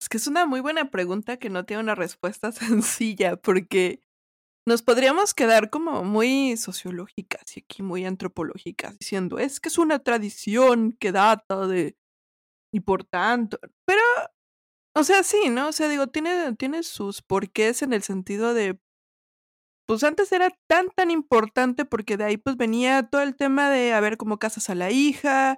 Es 0.00 0.08
que 0.08 0.16
es 0.16 0.26
una 0.26 0.46
muy 0.46 0.60
buena 0.60 0.90
pregunta 0.90 1.38
que 1.38 1.50
no 1.50 1.64
tiene 1.64 1.82
una 1.82 1.94
respuesta 1.94 2.52
sencilla, 2.52 3.36
porque 3.36 4.02
nos 4.66 4.82
podríamos 4.82 5.34
quedar 5.34 5.70
como 5.70 6.04
muy 6.04 6.56
sociológicas 6.56 7.56
y 7.56 7.60
aquí 7.60 7.82
muy 7.82 8.04
antropológicas, 8.04 8.98
diciendo, 8.98 9.38
es 9.38 9.60
que 9.60 9.70
es 9.70 9.78
una 9.78 9.98
tradición 9.98 10.92
que 10.92 11.10
data 11.12 11.66
de... 11.66 11.96
y 12.72 12.80
por 12.80 13.04
tanto, 13.04 13.58
pero, 13.86 14.02
o 14.94 15.04
sea, 15.04 15.22
sí, 15.22 15.48
¿no? 15.48 15.68
O 15.68 15.72
sea, 15.72 15.88
digo, 15.88 16.08
tiene, 16.08 16.54
tiene 16.56 16.82
sus 16.82 17.22
porqués 17.22 17.82
en 17.82 17.92
el 17.94 18.02
sentido 18.02 18.52
de 18.52 18.78
pues 19.88 20.04
antes 20.04 20.30
era 20.32 20.50
tan, 20.68 20.90
tan 20.94 21.10
importante 21.10 21.86
porque 21.86 22.18
de 22.18 22.24
ahí 22.24 22.36
pues 22.36 22.58
venía 22.58 23.08
todo 23.08 23.22
el 23.22 23.34
tema 23.34 23.70
de 23.70 23.94
a 23.94 24.00
ver 24.00 24.18
cómo 24.18 24.38
casas 24.38 24.68
a 24.68 24.74
la 24.74 24.90
hija, 24.90 25.56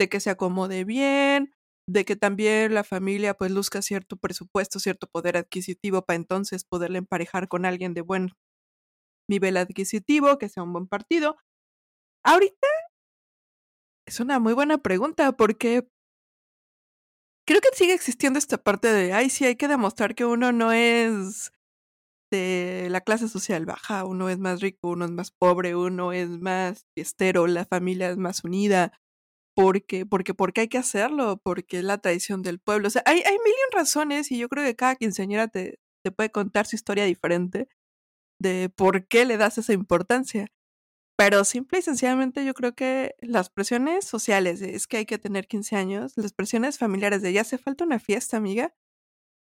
de 0.00 0.08
que 0.08 0.20
se 0.20 0.30
acomode 0.30 0.84
bien, 0.84 1.52
de 1.88 2.04
que 2.04 2.14
también 2.14 2.74
la 2.74 2.84
familia 2.84 3.34
pues 3.34 3.50
luzca 3.50 3.82
cierto 3.82 4.16
presupuesto, 4.16 4.78
cierto 4.78 5.08
poder 5.08 5.36
adquisitivo 5.36 6.02
para 6.02 6.16
entonces 6.16 6.64
poderle 6.64 6.98
emparejar 6.98 7.48
con 7.48 7.66
alguien 7.66 7.92
de 7.92 8.02
buen 8.02 8.30
nivel 9.28 9.56
adquisitivo, 9.56 10.38
que 10.38 10.48
sea 10.48 10.62
un 10.62 10.72
buen 10.72 10.86
partido. 10.86 11.36
Ahorita 12.24 12.68
es 14.06 14.20
una 14.20 14.38
muy 14.38 14.52
buena 14.52 14.78
pregunta 14.78 15.32
porque 15.32 15.88
creo 17.48 17.60
que 17.60 17.76
sigue 17.76 17.94
existiendo 17.94 18.38
esta 18.38 18.58
parte 18.58 18.92
de, 18.92 19.12
ay, 19.12 19.28
sí, 19.28 19.44
hay 19.44 19.56
que 19.56 19.66
demostrar 19.66 20.14
que 20.14 20.24
uno 20.24 20.52
no 20.52 20.70
es 20.70 21.50
de 22.32 22.88
la 22.90 23.02
clase 23.02 23.28
social 23.28 23.66
baja, 23.66 24.04
uno 24.04 24.28
es 24.30 24.38
más 24.38 24.60
rico, 24.60 24.88
uno 24.90 25.04
es 25.04 25.10
más 25.12 25.30
pobre, 25.30 25.76
uno 25.76 26.12
es 26.12 26.28
más 26.28 26.86
fiestero, 26.94 27.46
la 27.46 27.64
familia 27.66 28.10
es 28.10 28.16
más 28.16 28.44
unida, 28.44 28.92
porque, 29.56 30.06
porque, 30.06 30.34
porque 30.34 30.62
hay 30.62 30.68
que 30.68 30.78
hacerlo, 30.78 31.40
porque 31.44 31.78
es 31.78 31.84
la 31.84 31.98
tradición 31.98 32.42
del 32.42 32.58
pueblo. 32.60 32.88
O 32.88 32.90
sea, 32.90 33.02
hay, 33.06 33.20
hay 33.20 33.38
mil 33.44 33.54
razones 33.72 34.32
y 34.32 34.38
yo 34.38 34.48
creo 34.48 34.64
que 34.64 34.76
cada 34.76 34.96
quinceañera 34.96 35.48
te, 35.48 35.78
te 36.04 36.12
puede 36.12 36.30
contar 36.32 36.66
su 36.66 36.76
historia 36.76 37.04
diferente 37.04 37.68
de 38.40 38.70
por 38.70 39.06
qué 39.08 39.24
le 39.26 39.36
das 39.38 39.58
esa 39.58 39.72
importancia. 39.72 40.48
Pero 41.16 41.44
simple 41.44 41.80
y 41.80 41.82
sencillamente 41.82 42.44
yo 42.44 42.54
creo 42.54 42.74
que 42.74 43.14
las 43.20 43.50
presiones 43.50 44.04
sociales 44.06 44.62
es 44.62 44.86
que 44.86 44.98
hay 44.98 45.06
que 45.06 45.18
tener 45.18 45.46
15 45.46 45.76
años, 45.76 46.14
las 46.16 46.32
presiones 46.32 46.78
familiares 46.78 47.22
de 47.22 47.32
ya 47.32 47.42
hace 47.42 47.58
falta 47.58 47.84
una 47.84 48.00
fiesta, 48.00 48.36
amiga, 48.38 48.74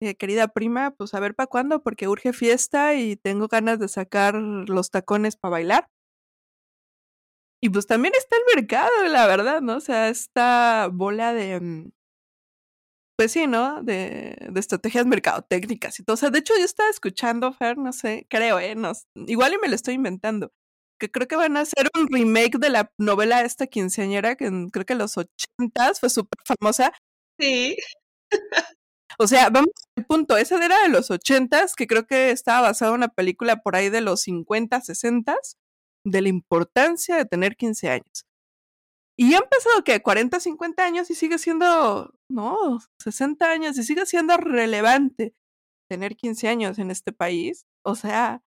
eh, 0.00 0.14
querida 0.16 0.48
prima, 0.48 0.92
pues 0.92 1.14
a 1.14 1.20
ver 1.20 1.34
para 1.34 1.46
cuándo, 1.48 1.82
porque 1.82 2.08
urge 2.08 2.32
fiesta 2.32 2.94
y 2.94 3.16
tengo 3.16 3.48
ganas 3.48 3.78
de 3.78 3.88
sacar 3.88 4.34
los 4.36 4.90
tacones 4.90 5.36
para 5.36 5.52
bailar. 5.52 5.88
Y 7.60 7.70
pues 7.70 7.86
también 7.86 8.14
está 8.16 8.36
el 8.36 8.42
mercado, 8.56 8.90
la 9.08 9.26
verdad, 9.26 9.60
¿no? 9.60 9.76
O 9.76 9.80
sea, 9.80 10.08
esta 10.08 10.88
bola 10.92 11.32
de, 11.34 11.60
mm, 11.60 11.90
pues 13.16 13.32
sí, 13.32 13.46
¿no? 13.48 13.82
De, 13.82 14.36
de 14.50 14.60
estrategias 14.60 15.04
mercadotécnicas 15.06 15.98
y 15.98 16.04
todo. 16.04 16.14
O 16.14 16.16
sea, 16.16 16.30
de 16.30 16.38
hecho 16.38 16.54
yo 16.56 16.64
estaba 16.64 16.88
escuchando, 16.90 17.52
Fer, 17.52 17.76
no 17.78 17.92
sé, 17.92 18.26
creo, 18.30 18.60
¿eh? 18.60 18.74
No, 18.76 18.92
igual 19.26 19.54
y 19.54 19.58
me 19.58 19.68
lo 19.68 19.74
estoy 19.74 19.94
inventando. 19.94 20.52
Que 21.00 21.10
creo 21.10 21.26
que 21.28 21.36
van 21.36 21.56
a 21.56 21.60
hacer 21.60 21.88
un 21.98 22.08
remake 22.08 22.58
de 22.58 22.70
la 22.70 22.92
novela 22.98 23.42
esta 23.42 23.66
quinceañera, 23.66 24.36
que 24.36 24.46
creo 24.72 24.84
que 24.86 24.92
en 24.94 24.98
los 25.00 25.16
ochentas 25.18 25.98
fue 26.00 26.10
súper 26.10 26.38
famosa. 26.46 26.92
Sí. 27.40 27.76
O 29.20 29.26
sea, 29.26 29.50
vamos 29.50 29.72
al 29.96 30.06
punto, 30.06 30.36
esa 30.36 30.64
era 30.64 30.80
de 30.82 30.88
los 30.88 31.10
ochentas, 31.10 31.74
que 31.74 31.88
creo 31.88 32.06
que 32.06 32.30
estaba 32.30 32.68
basada 32.68 32.92
en 32.92 32.98
una 32.98 33.08
película 33.08 33.62
por 33.62 33.74
ahí 33.74 33.90
de 33.90 34.00
los 34.00 34.22
50, 34.22 34.80
60, 34.80 35.36
de 36.04 36.22
la 36.22 36.28
importancia 36.28 37.16
de 37.16 37.24
tener 37.24 37.56
15 37.56 37.90
años. 37.90 38.24
Y 39.16 39.34
han 39.34 39.42
pasado 39.50 39.82
que 39.82 40.00
40, 40.00 40.38
50 40.38 40.84
años 40.84 41.10
y 41.10 41.16
sigue 41.16 41.38
siendo, 41.38 42.14
no, 42.30 42.78
60 43.00 43.50
años 43.50 43.76
y 43.76 43.82
sigue 43.82 44.06
siendo 44.06 44.36
relevante 44.36 45.34
tener 45.90 46.16
15 46.16 46.48
años 46.48 46.78
en 46.78 46.92
este 46.92 47.12
país. 47.12 47.66
O 47.84 47.96
sea, 47.96 48.42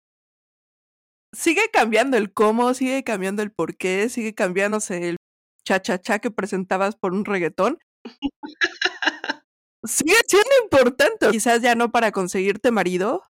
sigue 1.34 1.70
cambiando 1.74 2.16
el 2.16 2.32
cómo, 2.32 2.74
sigue 2.74 3.04
cambiando 3.04 3.44
el 3.44 3.52
por 3.52 3.76
qué, 3.76 4.08
sigue 4.08 4.34
cambiándose 4.34 5.10
el 5.10 5.18
cha-cha-cha 5.66 6.20
que 6.20 6.32
presentabas 6.32 6.96
por 6.96 7.14
un 7.14 7.26
reggaetón. 7.26 7.80
sigue 9.84 10.16
siendo 10.28 10.50
importante. 10.64 11.30
Quizás 11.30 11.62
ya 11.62 11.76
no 11.76 11.92
para 11.92 12.12
conseguirte 12.12 12.72
marido. 12.72 13.26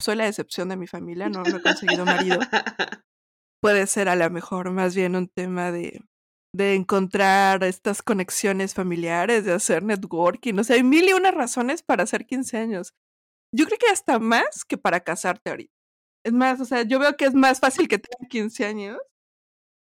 Soy 0.00 0.16
la 0.16 0.28
excepción 0.28 0.68
de 0.68 0.76
mi 0.76 0.86
familia, 0.86 1.28
no, 1.28 1.42
me 1.42 1.58
he 1.58 1.62
conseguido 1.62 2.04
marido. 2.04 2.38
Puede 3.62 3.86
ser 3.86 4.08
a 4.08 4.16
lo 4.16 4.30
mejor 4.30 4.70
más 4.70 4.94
bien 4.94 5.14
un 5.14 5.28
tema 5.28 5.70
de, 5.70 6.02
de 6.54 6.74
encontrar 6.74 7.62
estas 7.64 8.02
conexiones 8.02 8.72
familiares, 8.72 9.44
de 9.44 9.52
hacer 9.52 9.82
networking. 9.82 10.54
O 10.58 10.64
sea, 10.64 10.76
hay 10.76 10.82
mil 10.82 11.06
y 11.06 11.12
una 11.12 11.30
razones 11.30 11.82
para 11.82 12.04
hacer 12.04 12.24
15 12.24 12.56
años. 12.56 12.94
Yo 13.54 13.66
creo 13.66 13.78
que 13.78 13.88
hasta 13.88 14.18
más 14.18 14.64
que 14.64 14.78
para 14.78 15.00
casarte 15.00 15.50
ahorita. 15.50 15.74
Es 16.24 16.32
más, 16.32 16.60
o 16.60 16.64
sea, 16.64 16.82
yo 16.82 16.98
veo 16.98 17.16
que 17.16 17.26
es 17.26 17.34
más 17.34 17.60
fácil 17.60 17.88
que 17.88 17.98
tenga 17.98 18.28
15 18.28 18.64
años. 18.64 18.98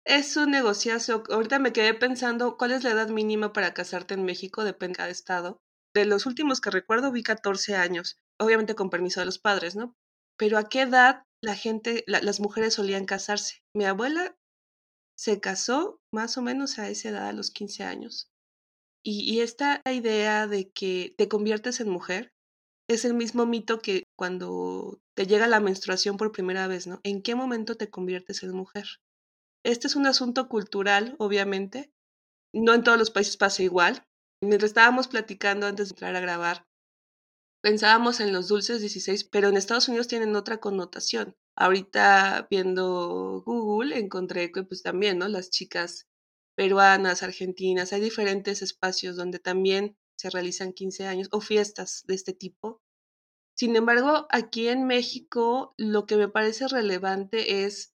Es 0.07 0.37
un 0.37 0.51
negociazo. 0.51 1.23
Ahorita 1.31 1.59
me 1.59 1.73
quedé 1.73 1.95
pensando 1.95 2.59
cuál 2.59 2.73
es 2.73 2.85
la 2.85 2.91
edad 2.91 3.09
mínima 3.09 3.55
para 3.55 3.73
casarte 3.73 4.13
en 4.13 4.25
México, 4.25 4.65
depende 4.65 5.03
de 5.03 5.11
estado 5.11 5.64
de 5.95 6.05
los 6.05 6.27
últimos 6.27 6.61
que 6.61 6.71
recuerdo 6.71 7.13
vi 7.13 7.23
14 7.23 7.77
años, 7.77 8.19
obviamente 8.39 8.75
con 8.75 8.91
permiso 8.91 9.21
de 9.21 9.27
los 9.27 9.39
padres, 9.39 9.77
¿no? 9.77 9.95
Pero 10.37 10.59
a 10.59 10.69
qué 10.69 10.83
edad 10.83 11.23
la 11.41 11.55
gente, 11.55 12.05
las 12.07 12.41
mujeres 12.41 12.75
solían 12.75 13.07
casarse. 13.07 13.63
Mi 13.75 13.85
abuela 13.85 14.37
se 15.17 15.41
casó 15.41 16.01
más 16.13 16.37
o 16.37 16.43
menos 16.43 16.79
a 16.79 16.89
esa 16.89 17.11
edad, 17.11 17.29
a 17.29 17.33
los 17.33 17.51
15 17.51 17.85
años. 17.85 18.29
Y, 19.05 19.21
y 19.33 19.41
esta 19.41 19.83
idea 19.85 20.47
de 20.47 20.71
que 20.71 21.15
te 21.17 21.29
conviertes 21.29 21.81
en 21.81 21.91
mujer 21.91 22.33
es 22.89 23.05
el 23.05 23.15
mismo 23.15 23.47
mito 23.47 23.79
que 23.79 24.05
cuando 24.17 24.99
te 25.15 25.27
llega 25.27 25.47
la 25.47 25.61
menstruación 25.61 26.17
por 26.17 26.33
primera 26.33 26.67
vez, 26.67 26.87
¿no? 26.87 27.01
¿En 27.03 27.23
qué 27.23 27.35
momento 27.35 27.77
te 27.77 27.91
conviertes 27.91 28.43
en 28.43 28.53
mujer? 28.53 28.87
Este 29.65 29.87
es 29.87 29.97
un 29.97 30.07
asunto 30.07 30.49
cultural, 30.49 31.15
obviamente. 31.19 31.91
No 32.53 32.75
en 32.75 32.83
todos 32.83 32.99
los 32.99 33.11
países 33.11 33.37
pasa 33.37 33.63
igual. 33.63 34.05
Mientras 34.45 34.71
estábamos 34.71 35.09
platicando 35.09 35.67
antes 35.67 35.89
de 35.89 35.93
entrar 35.93 36.15
a 36.17 36.21
grabar, 36.21 36.67
pensábamos 37.63 38.21
en 38.21 38.33
los 38.33 38.49
dulces 38.49 38.81
16, 38.81 39.25
pero 39.25 39.49
en 39.49 39.57
Estados 39.57 39.89
Unidos 39.89 40.09
tienen 40.09 40.37
otra 40.37 40.59
connotación. 40.59 41.35
Ahorita 41.57 42.47
viendo 42.51 43.43
Google 43.47 43.99
encontré 43.99 44.53
que 44.53 44.63
pues 44.63 44.83
también, 44.83 45.19
¿no? 45.19 45.29
Las 45.29 45.51
chicas 45.51 46.09
peruanas, 46.57 47.23
argentinas, 47.23 47.93
hay 47.93 48.01
diferentes 48.01 48.61
espacios 48.61 49.17
donde 49.17 49.39
también 49.39 49.97
se 50.17 50.31
realizan 50.31 50.73
15 50.73 51.07
años 51.07 51.29
o 51.33 51.41
fiestas 51.41 52.05
de 52.07 52.15
este 52.15 52.33
tipo. 52.33 52.83
Sin 53.57 53.77
embargo, 53.77 54.27
aquí 54.31 54.69
en 54.69 54.87
México 54.87 55.75
lo 55.79 56.07
que 56.07 56.17
me 56.17 56.29
parece 56.29 56.69
relevante 56.69 57.65
es 57.65 57.94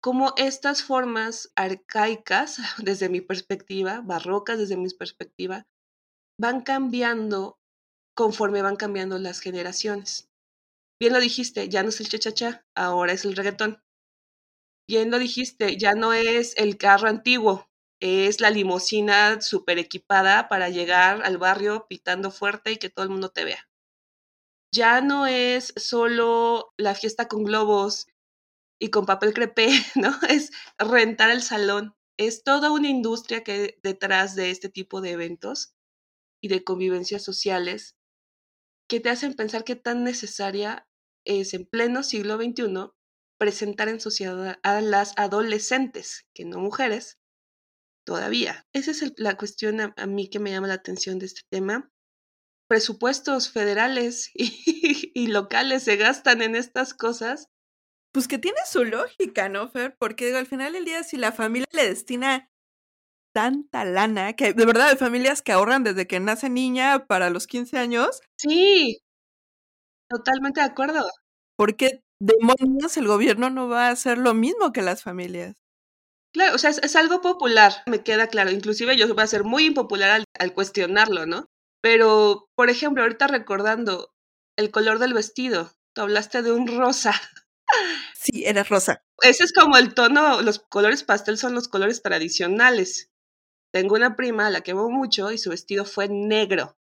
cómo 0.00 0.32
estas 0.36 0.82
formas 0.82 1.50
arcaicas, 1.56 2.58
desde 2.78 3.08
mi 3.08 3.20
perspectiva, 3.20 4.00
barrocas 4.04 4.58
desde 4.58 4.76
mi 4.76 4.88
perspectiva, 4.90 5.66
van 6.40 6.62
cambiando 6.62 7.58
conforme 8.16 8.62
van 8.62 8.76
cambiando 8.76 9.18
las 9.18 9.40
generaciones. 9.40 10.28
Bien 11.00 11.12
lo 11.12 11.20
dijiste, 11.20 11.68
ya 11.68 11.82
no 11.82 11.90
es 11.90 12.00
el 12.00 12.08
cha 12.08 12.64
ahora 12.74 13.12
es 13.12 13.24
el 13.24 13.36
reggaetón. 13.36 13.80
Bien 14.88 15.10
lo 15.10 15.18
dijiste, 15.18 15.76
ya 15.76 15.94
no 15.94 16.12
es 16.12 16.56
el 16.56 16.76
carro 16.78 17.08
antiguo, 17.08 17.68
es 18.00 18.40
la 18.40 18.50
limusina 18.50 19.40
super 19.40 19.78
equipada 19.78 20.48
para 20.48 20.68
llegar 20.70 21.22
al 21.22 21.38
barrio 21.38 21.86
pitando 21.88 22.30
fuerte 22.30 22.72
y 22.72 22.76
que 22.78 22.90
todo 22.90 23.04
el 23.04 23.10
mundo 23.10 23.28
te 23.28 23.44
vea. 23.44 23.68
Ya 24.74 25.00
no 25.00 25.26
es 25.26 25.72
solo 25.76 26.74
la 26.76 26.94
fiesta 26.94 27.28
con 27.28 27.44
globos 27.44 28.08
y 28.78 28.90
con 28.90 29.06
papel 29.06 29.34
crepé, 29.34 29.68
¿no? 29.94 30.14
Es 30.28 30.50
rentar 30.78 31.30
el 31.30 31.42
salón. 31.42 31.94
Es 32.16 32.42
toda 32.42 32.70
una 32.72 32.88
industria 32.88 33.44
que 33.44 33.78
detrás 33.82 34.34
de 34.34 34.50
este 34.50 34.68
tipo 34.68 35.00
de 35.00 35.12
eventos 35.12 35.74
y 36.40 36.48
de 36.48 36.64
convivencias 36.64 37.22
sociales 37.22 37.96
que 38.88 39.00
te 39.00 39.10
hacen 39.10 39.34
pensar 39.34 39.64
qué 39.64 39.76
tan 39.76 40.02
necesaria 40.02 40.88
es 41.24 41.52
en 41.54 41.66
pleno 41.66 42.02
siglo 42.02 42.36
XXI 42.36 42.90
presentar 43.38 43.88
en 43.88 44.00
sociedad 44.00 44.58
a 44.62 44.80
las 44.80 45.12
adolescentes, 45.16 46.26
que 46.34 46.44
no 46.44 46.58
mujeres, 46.58 47.18
todavía. 48.04 48.66
Esa 48.72 48.90
es 48.90 49.12
la 49.16 49.36
cuestión 49.36 49.80
a, 49.80 50.06
mí 50.06 50.28
que 50.28 50.40
me 50.40 50.50
llama 50.50 50.66
la 50.66 50.74
atención 50.74 51.18
de 51.18 51.26
este 51.26 51.42
tema. 51.50 51.92
Presupuestos 52.68 53.50
federales 53.50 54.30
y, 54.34 55.26
locales 55.28 55.84
se 55.84 55.96
gastan 55.96 56.42
en 56.42 56.56
estas 56.56 56.94
cosas. 56.94 57.48
Pues 58.18 58.26
que 58.26 58.38
tiene 58.38 58.58
su 58.66 58.82
lógica, 58.82 59.48
¿no, 59.48 59.68
Fer? 59.68 59.94
Porque 59.96 60.36
al 60.36 60.48
final 60.48 60.72
del 60.72 60.84
día, 60.84 61.04
si 61.04 61.16
la 61.16 61.30
familia 61.30 61.68
le 61.70 61.86
destina 61.86 62.50
tanta 63.32 63.84
lana, 63.84 64.32
que 64.32 64.52
de 64.52 64.66
verdad 64.66 64.88
hay 64.88 64.96
familias 64.96 65.40
que 65.40 65.52
ahorran 65.52 65.84
desde 65.84 66.08
que 66.08 66.18
nace 66.18 66.50
niña 66.50 67.06
para 67.06 67.30
los 67.30 67.46
15 67.46 67.78
años. 67.78 68.20
Sí, 68.36 68.98
totalmente 70.10 70.58
de 70.58 70.66
acuerdo. 70.66 71.08
¿Por 71.56 71.76
qué 71.76 72.02
demonios 72.20 72.96
el 72.96 73.06
gobierno 73.06 73.50
no 73.50 73.68
va 73.68 73.86
a 73.86 73.92
hacer 73.92 74.18
lo 74.18 74.34
mismo 74.34 74.72
que 74.72 74.82
las 74.82 75.04
familias? 75.04 75.54
Claro, 76.34 76.56
o 76.56 76.58
sea, 76.58 76.70
es, 76.70 76.96
algo 76.96 77.20
popular, 77.20 77.84
me 77.86 78.02
queda 78.02 78.26
claro. 78.26 78.50
Inclusive 78.50 78.96
yo 78.96 79.06
voy 79.14 79.22
a 79.22 79.28
ser 79.28 79.44
muy 79.44 79.66
impopular 79.66 80.24
al, 80.40 80.54
cuestionarlo, 80.54 81.24
¿no? 81.24 81.46
Pero, 81.80 82.48
por 82.56 82.68
ejemplo, 82.68 83.04
ahorita 83.04 83.28
recordando 83.28 84.10
el 84.56 84.72
color 84.72 84.98
del 84.98 85.14
vestido, 85.14 85.70
tú 85.94 86.02
hablaste 86.02 86.42
de 86.42 86.50
un 86.50 86.66
rosa. 86.66 87.12
Sí, 88.30 88.44
era 88.44 88.62
rosa. 88.62 89.02
Ese 89.22 89.44
es 89.44 89.52
como 89.52 89.76
el 89.76 89.94
tono, 89.94 90.42
los 90.42 90.58
colores 90.58 91.02
pastel 91.02 91.38
son 91.38 91.54
los 91.54 91.68
colores 91.68 92.02
tradicionales. 92.02 93.10
Tengo 93.72 93.94
una 93.94 94.16
prima 94.16 94.46
a 94.46 94.50
la 94.50 94.60
que 94.60 94.72
amo 94.72 94.90
mucho 94.90 95.30
y 95.32 95.38
su 95.38 95.50
vestido 95.50 95.84
fue 95.84 96.08
negro. 96.08 96.76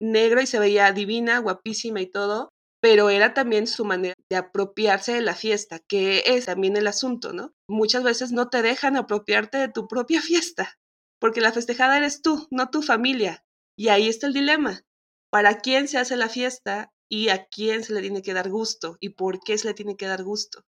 Negro 0.00 0.40
y 0.40 0.46
se 0.46 0.58
veía 0.58 0.90
divina, 0.92 1.38
guapísima 1.38 2.00
y 2.00 2.06
todo, 2.06 2.50
pero 2.82 3.10
era 3.10 3.32
también 3.32 3.66
su 3.66 3.84
manera 3.84 4.14
de 4.28 4.36
apropiarse 4.36 5.12
de 5.12 5.20
la 5.20 5.34
fiesta, 5.34 5.78
que 5.78 6.24
es 6.26 6.46
también 6.46 6.76
el 6.76 6.86
asunto, 6.86 7.32
¿no? 7.32 7.52
Muchas 7.68 8.02
veces 8.02 8.32
no 8.32 8.48
te 8.48 8.62
dejan 8.62 8.96
apropiarte 8.96 9.58
de 9.58 9.68
tu 9.68 9.86
propia 9.86 10.20
fiesta, 10.22 10.78
porque 11.20 11.40
la 11.40 11.52
festejada 11.52 11.96
eres 11.96 12.22
tú, 12.22 12.48
no 12.50 12.70
tu 12.70 12.82
familia. 12.82 13.44
Y 13.78 13.88
ahí 13.88 14.08
está 14.08 14.26
el 14.26 14.32
dilema. 14.32 14.82
¿Para 15.30 15.58
quién 15.58 15.86
se 15.86 15.98
hace 15.98 16.16
la 16.16 16.28
fiesta 16.28 16.92
y 17.08 17.28
a 17.28 17.46
quién 17.46 17.84
se 17.84 17.94
le 17.94 18.00
tiene 18.00 18.22
que 18.22 18.34
dar 18.34 18.50
gusto 18.50 18.96
y 19.00 19.10
por 19.10 19.40
qué 19.40 19.58
se 19.58 19.68
le 19.68 19.74
tiene 19.74 19.96
que 19.96 20.06
dar 20.06 20.22
gusto? 20.24 20.64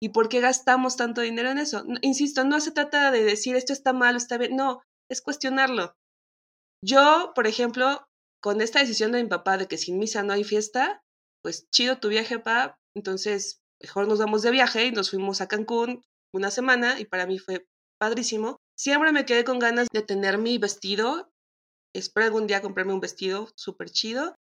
¿Y 0.00 0.10
por 0.10 0.28
qué 0.28 0.40
gastamos 0.40 0.96
tanto 0.96 1.22
dinero 1.22 1.50
en 1.50 1.58
eso? 1.58 1.84
Insisto, 2.02 2.44
no 2.44 2.60
se 2.60 2.72
trata 2.72 3.10
de 3.10 3.24
decir 3.24 3.56
esto 3.56 3.72
está 3.72 3.92
mal, 3.92 4.16
está 4.16 4.36
bien, 4.36 4.56
no, 4.56 4.82
es 5.10 5.22
cuestionarlo. 5.22 5.96
Yo, 6.84 7.32
por 7.34 7.46
ejemplo, 7.46 8.06
con 8.42 8.60
esta 8.60 8.80
decisión 8.80 9.12
de 9.12 9.22
mi 9.22 9.28
papá 9.28 9.56
de 9.56 9.66
que 9.66 9.78
sin 9.78 9.98
misa 9.98 10.22
no 10.22 10.32
hay 10.32 10.44
fiesta, 10.44 11.02
pues 11.42 11.68
chido 11.70 11.98
tu 11.98 12.08
viaje, 12.08 12.38
pa. 12.38 12.78
Entonces, 12.94 13.62
mejor 13.80 14.06
nos 14.08 14.18
vamos 14.18 14.42
de 14.42 14.50
viaje 14.50 14.86
y 14.86 14.92
nos 14.92 15.10
fuimos 15.10 15.40
a 15.40 15.48
Cancún 15.48 16.04
una 16.32 16.50
semana 16.50 17.00
y 17.00 17.06
para 17.06 17.26
mí 17.26 17.38
fue 17.38 17.66
padrísimo. 17.98 18.58
Siempre 18.78 19.12
me 19.12 19.24
quedé 19.24 19.44
con 19.44 19.58
ganas 19.58 19.88
de 19.92 20.02
tener 20.02 20.38
mi 20.38 20.58
vestido. 20.58 21.30
Espero 21.94 22.26
algún 22.26 22.46
día 22.46 22.60
comprarme 22.60 22.92
un 22.92 23.00
vestido 23.00 23.48
súper 23.56 23.90
chido. 23.90 24.36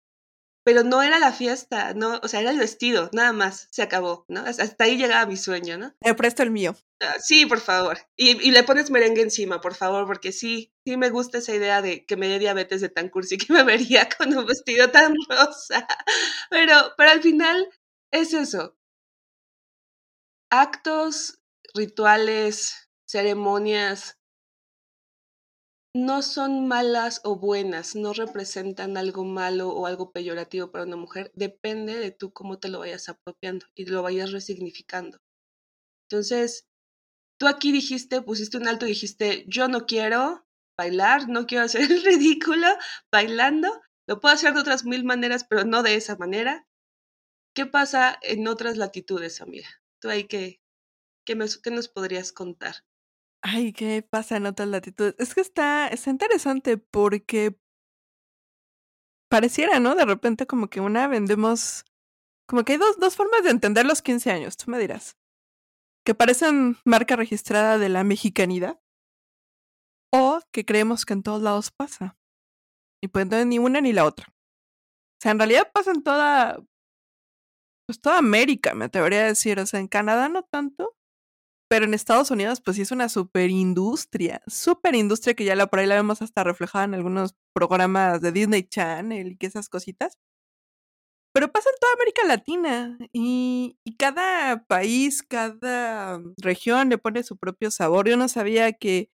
Pero 0.63 0.85
no 0.85 1.03
era 1.03 1.19
la 1.19 1.33
fiesta, 1.33 1.95
no, 1.95 2.21
o 2.23 2.29
sea, 2.29 2.41
era 2.41 2.51
el 2.51 2.59
vestido, 2.59 3.09
nada 3.13 3.33
más, 3.33 3.69
se 3.71 3.83
acabó, 3.83 4.27
¿no? 4.29 4.41
Hasta 4.41 4.85
ahí 4.85 4.99
llegaba 4.99 5.25
mi 5.27 5.37
sueño, 5.37 5.79
¿no? 5.79 5.95
Te 6.01 6.15
presto 6.15 6.43
el 6.43 6.51
mío. 6.51 6.77
Ah, 7.01 7.17
sí, 7.19 7.47
por 7.47 7.61
favor. 7.61 7.99
Y, 8.15 8.47
y, 8.47 8.51
le 8.51 8.63
pones 8.63 8.91
merengue 8.91 9.23
encima, 9.23 9.63
por 9.63 9.75
favor, 9.75 10.07
porque 10.07 10.33
sí, 10.33 10.75
sí 10.85 10.99
me 10.99 11.09
gusta 11.09 11.39
esa 11.39 11.55
idea 11.55 11.81
de 11.81 12.05
que 12.05 12.17
me 12.17 12.29
dé 12.29 12.39
diabetes 12.39 12.83
de 12.83 12.91
tan 12.91 13.09
cursi 13.09 13.39
que 13.39 13.53
me 13.53 13.65
vería 13.65 14.09
con 14.19 14.37
un 14.37 14.45
vestido 14.45 14.91
tan 14.91 15.15
rosa. 15.29 15.87
Pero, 16.51 16.75
pero 16.99 17.11
al 17.11 17.23
final 17.23 17.69
es 18.11 18.35
eso. 18.35 18.77
Actos, 20.51 21.41
rituales, 21.75 22.91
ceremonias 23.07 24.20
no 25.95 26.23
son 26.23 26.69
malas 26.69 27.21
o 27.25 27.37
buenas, 27.37 27.97
no 27.97 28.13
representan 28.13 28.97
algo 28.97 29.25
malo 29.25 29.71
o 29.71 29.87
algo 29.87 30.13
peyorativo 30.13 30.71
para 30.71 30.85
una 30.85 30.97
mujer, 30.97 31.33
depende 31.35 31.99
de 31.99 32.13
tú 32.13 32.33
cómo 32.33 32.59
te 32.59 32.69
lo 32.69 32.79
vayas 32.79 33.09
apropiando 33.09 33.67
y 33.75 33.87
lo 33.87 34.03
vayas 34.03 34.31
resignificando. 34.31 35.19
Entonces, 36.09 36.67
tú 37.39 37.49
aquí 37.49 37.73
dijiste, 37.73 38.23
pusiste 38.23 38.57
un 38.59 38.69
alto 38.69 38.87
dijiste, 38.87 39.45
yo 39.49 39.69
no 39.69 39.87
quiero 39.87 40.47
bailar, 40.79 41.29
no 41.29 41.47
quiero 41.47 41.65
hacer 41.65 41.83
el 41.91 42.03
ridículo 42.05 42.67
bailando, 43.13 43.81
lo 44.09 44.21
puedo 44.21 44.35
hacer 44.35 44.55
de 44.55 44.61
otras 44.61 44.85
mil 44.85 45.05
maneras, 45.05 45.45
pero 45.49 45.65
no 45.65 45.83
de 45.83 45.97
esa 45.97 46.17
manera. 46.17 46.67
¿Qué 47.55 47.67
pasa 47.67 48.19
en 48.23 48.47
otras 48.47 48.77
latitudes, 48.77 49.41
amiga? 49.41 49.69
Tú 50.01 50.09
ahí 50.09 50.25
qué, 50.25 50.61
qué 51.27 51.35
nos 51.35 51.89
podrías 51.89 52.33
contar. 52.33 52.77
Ay, 53.43 53.73
¿qué 53.73 54.03
pasa 54.03 54.37
en 54.37 54.47
otras 54.47 54.69
latitudes? 54.69 55.15
Es 55.19 55.35
que 55.35 55.41
está, 55.41 55.89
está 55.89 56.11
interesante 56.11 56.77
porque 56.77 57.59
pareciera, 59.31 59.81
¿no? 59.81 59.95
De 59.95 60.05
repente 60.05 60.47
como 60.47 60.69
que 60.69 60.81
una 60.81 61.09
vendemos, 61.09 61.85
como 62.47 62.65
que 62.65 62.73
hay 62.73 62.79
dos, 62.79 62.99
dos 62.99 63.17
formas 63.17 63.43
de 63.45 63.51
entender 63.51 63.87
los 63.87 64.03
15 64.03 64.31
años, 64.31 64.57
tú 64.57 64.71
me 64.71 64.79
dirás, 64.79 65.17
que 66.05 66.15
parecen 66.15 66.77
marca 66.85 67.17
registrada 67.17 67.79
de 67.79 67.89
la 67.89 68.05
mexicanidad 68.05 68.81
o 70.13 70.41
que 70.53 70.65
creemos 70.65 71.07
que 71.07 71.15
en 71.15 71.23
todos 71.23 71.41
lados 71.41 71.71
pasa. 71.71 72.19
Y 73.03 73.09
pues 73.09 73.23
entonces 73.23 73.47
ni 73.47 73.59
una 73.59 73.81
ni 73.81 73.93
la 73.93 74.05
otra. 74.05 74.27
O 74.29 75.23
sea, 75.23 75.33
en 75.33 75.39
realidad 75.39 75.71
pasa 75.73 75.93
en 75.93 76.03
toda, 76.03 76.59
pues 77.87 78.01
toda 78.01 78.19
América, 78.19 78.75
me 78.75 78.87
atrevería 78.87 79.21
a 79.21 79.27
decir. 79.27 79.59
O 79.61 79.67
sea, 79.67 79.81
en 79.81 79.89
Canadá 79.89 80.29
no 80.29 80.43
tanto, 80.43 80.97
pero 81.71 81.85
en 81.85 81.95
Estados 81.95 82.33
Unidos, 82.33 82.61
pues 82.61 82.77
sí 82.77 82.83
es 82.83 82.91
una 82.91 83.09
super 83.09 83.49
industria, 83.49 84.43
super 84.49 84.97
industria 84.97 85.35
que 85.35 85.45
ya 85.45 85.55
la 85.55 85.69
por 85.69 85.79
ahí 85.79 85.87
la 85.87 85.95
vemos 85.95 86.21
hasta 86.21 86.43
reflejada 86.43 86.85
en 86.85 86.95
algunos 86.95 87.37
programas 87.55 88.21
de 88.21 88.33
Disney 88.33 88.65
Channel 88.65 89.37
y 89.39 89.47
esas 89.47 89.69
cositas. 89.69 90.19
Pero 91.33 91.53
pasa 91.53 91.71
en 91.71 91.77
toda 91.81 91.93
América 91.95 92.23
Latina 92.27 92.99
y, 93.13 93.79
y 93.85 93.97
cada 93.97 94.65
país, 94.67 95.23
cada 95.23 96.21
región 96.43 96.89
le 96.89 96.99
pone 96.99 97.23
su 97.23 97.37
propio 97.37 97.71
sabor. 97.71 98.09
Yo 98.09 98.17
no 98.17 98.29
sabía 98.29 98.73
que 98.73 99.11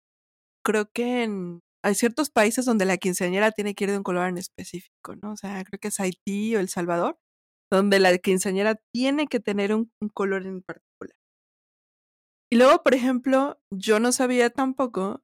creo 0.65 0.91
que 0.91 1.23
en, 1.23 1.61
hay 1.83 1.95
ciertos 1.95 2.29
países 2.31 2.65
donde 2.65 2.85
la 2.85 2.97
quinceañera 2.97 3.51
tiene 3.51 3.75
que 3.75 3.85
ir 3.85 3.91
de 3.91 3.97
un 3.97 4.03
color 4.03 4.29
en 4.29 4.37
específico, 4.39 5.15
¿no? 5.21 5.33
O 5.33 5.37
sea, 5.37 5.63
creo 5.65 5.79
que 5.79 5.89
es 5.89 5.99
Haití 6.01 6.55
o 6.55 6.59
El 6.59 6.69
Salvador, 6.69 7.19
donde 7.71 7.99
la 7.99 8.17
quinceañera 8.19 8.75
tiene 8.93 9.27
que 9.27 9.39
tener 9.39 9.75
un 9.75 9.91
color 10.13 10.45
en 10.47 10.63
particular. 10.63 11.20
Y 12.51 12.57
luego, 12.57 12.83
por 12.83 12.93
ejemplo, 12.93 13.61
yo 13.71 14.01
no 14.01 14.11
sabía 14.11 14.49
tampoco 14.49 15.23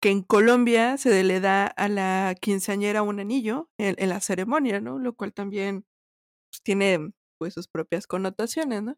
que 0.00 0.10
en 0.10 0.22
Colombia 0.22 0.96
se 0.96 1.24
le 1.24 1.40
da 1.40 1.66
a 1.66 1.88
la 1.88 2.36
quinceañera 2.40 3.02
un 3.02 3.18
anillo 3.18 3.68
en, 3.78 4.08
la 4.08 4.20
ceremonia, 4.20 4.80
¿no? 4.80 5.00
Lo 5.00 5.16
cual 5.16 5.34
también 5.34 5.84
pues, 6.50 6.62
tiene 6.62 7.12
pues 7.38 7.54
sus 7.54 7.66
propias 7.66 8.06
connotaciones, 8.06 8.82
¿no? 8.84 8.96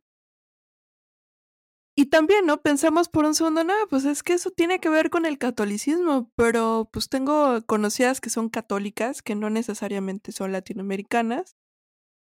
Y 1.97 2.07
también, 2.07 2.47
¿no? 2.47 2.61
Pensamos 2.61 3.09
por 3.09 3.25
un 3.25 3.35
segundo, 3.35 3.65
no, 3.65 3.75
pues 3.89 4.05
es 4.05 4.23
que 4.23 4.35
eso 4.35 4.51
tiene 4.51 4.79
que 4.79 4.91
ver 4.91 5.09
con 5.11 5.27
el 5.27 5.39
catolicismo, 5.39 6.31
pero 6.37 6.89
pues 6.93 7.09
tengo 7.09 7.65
conocidas 7.67 8.21
que 8.21 8.31
son 8.31 8.51
católicas, 8.51 9.23
que 9.23 9.35
no 9.35 9.51
necesariamente 9.51 10.33
son 10.33 10.53
latinoamericanas, 10.53 11.57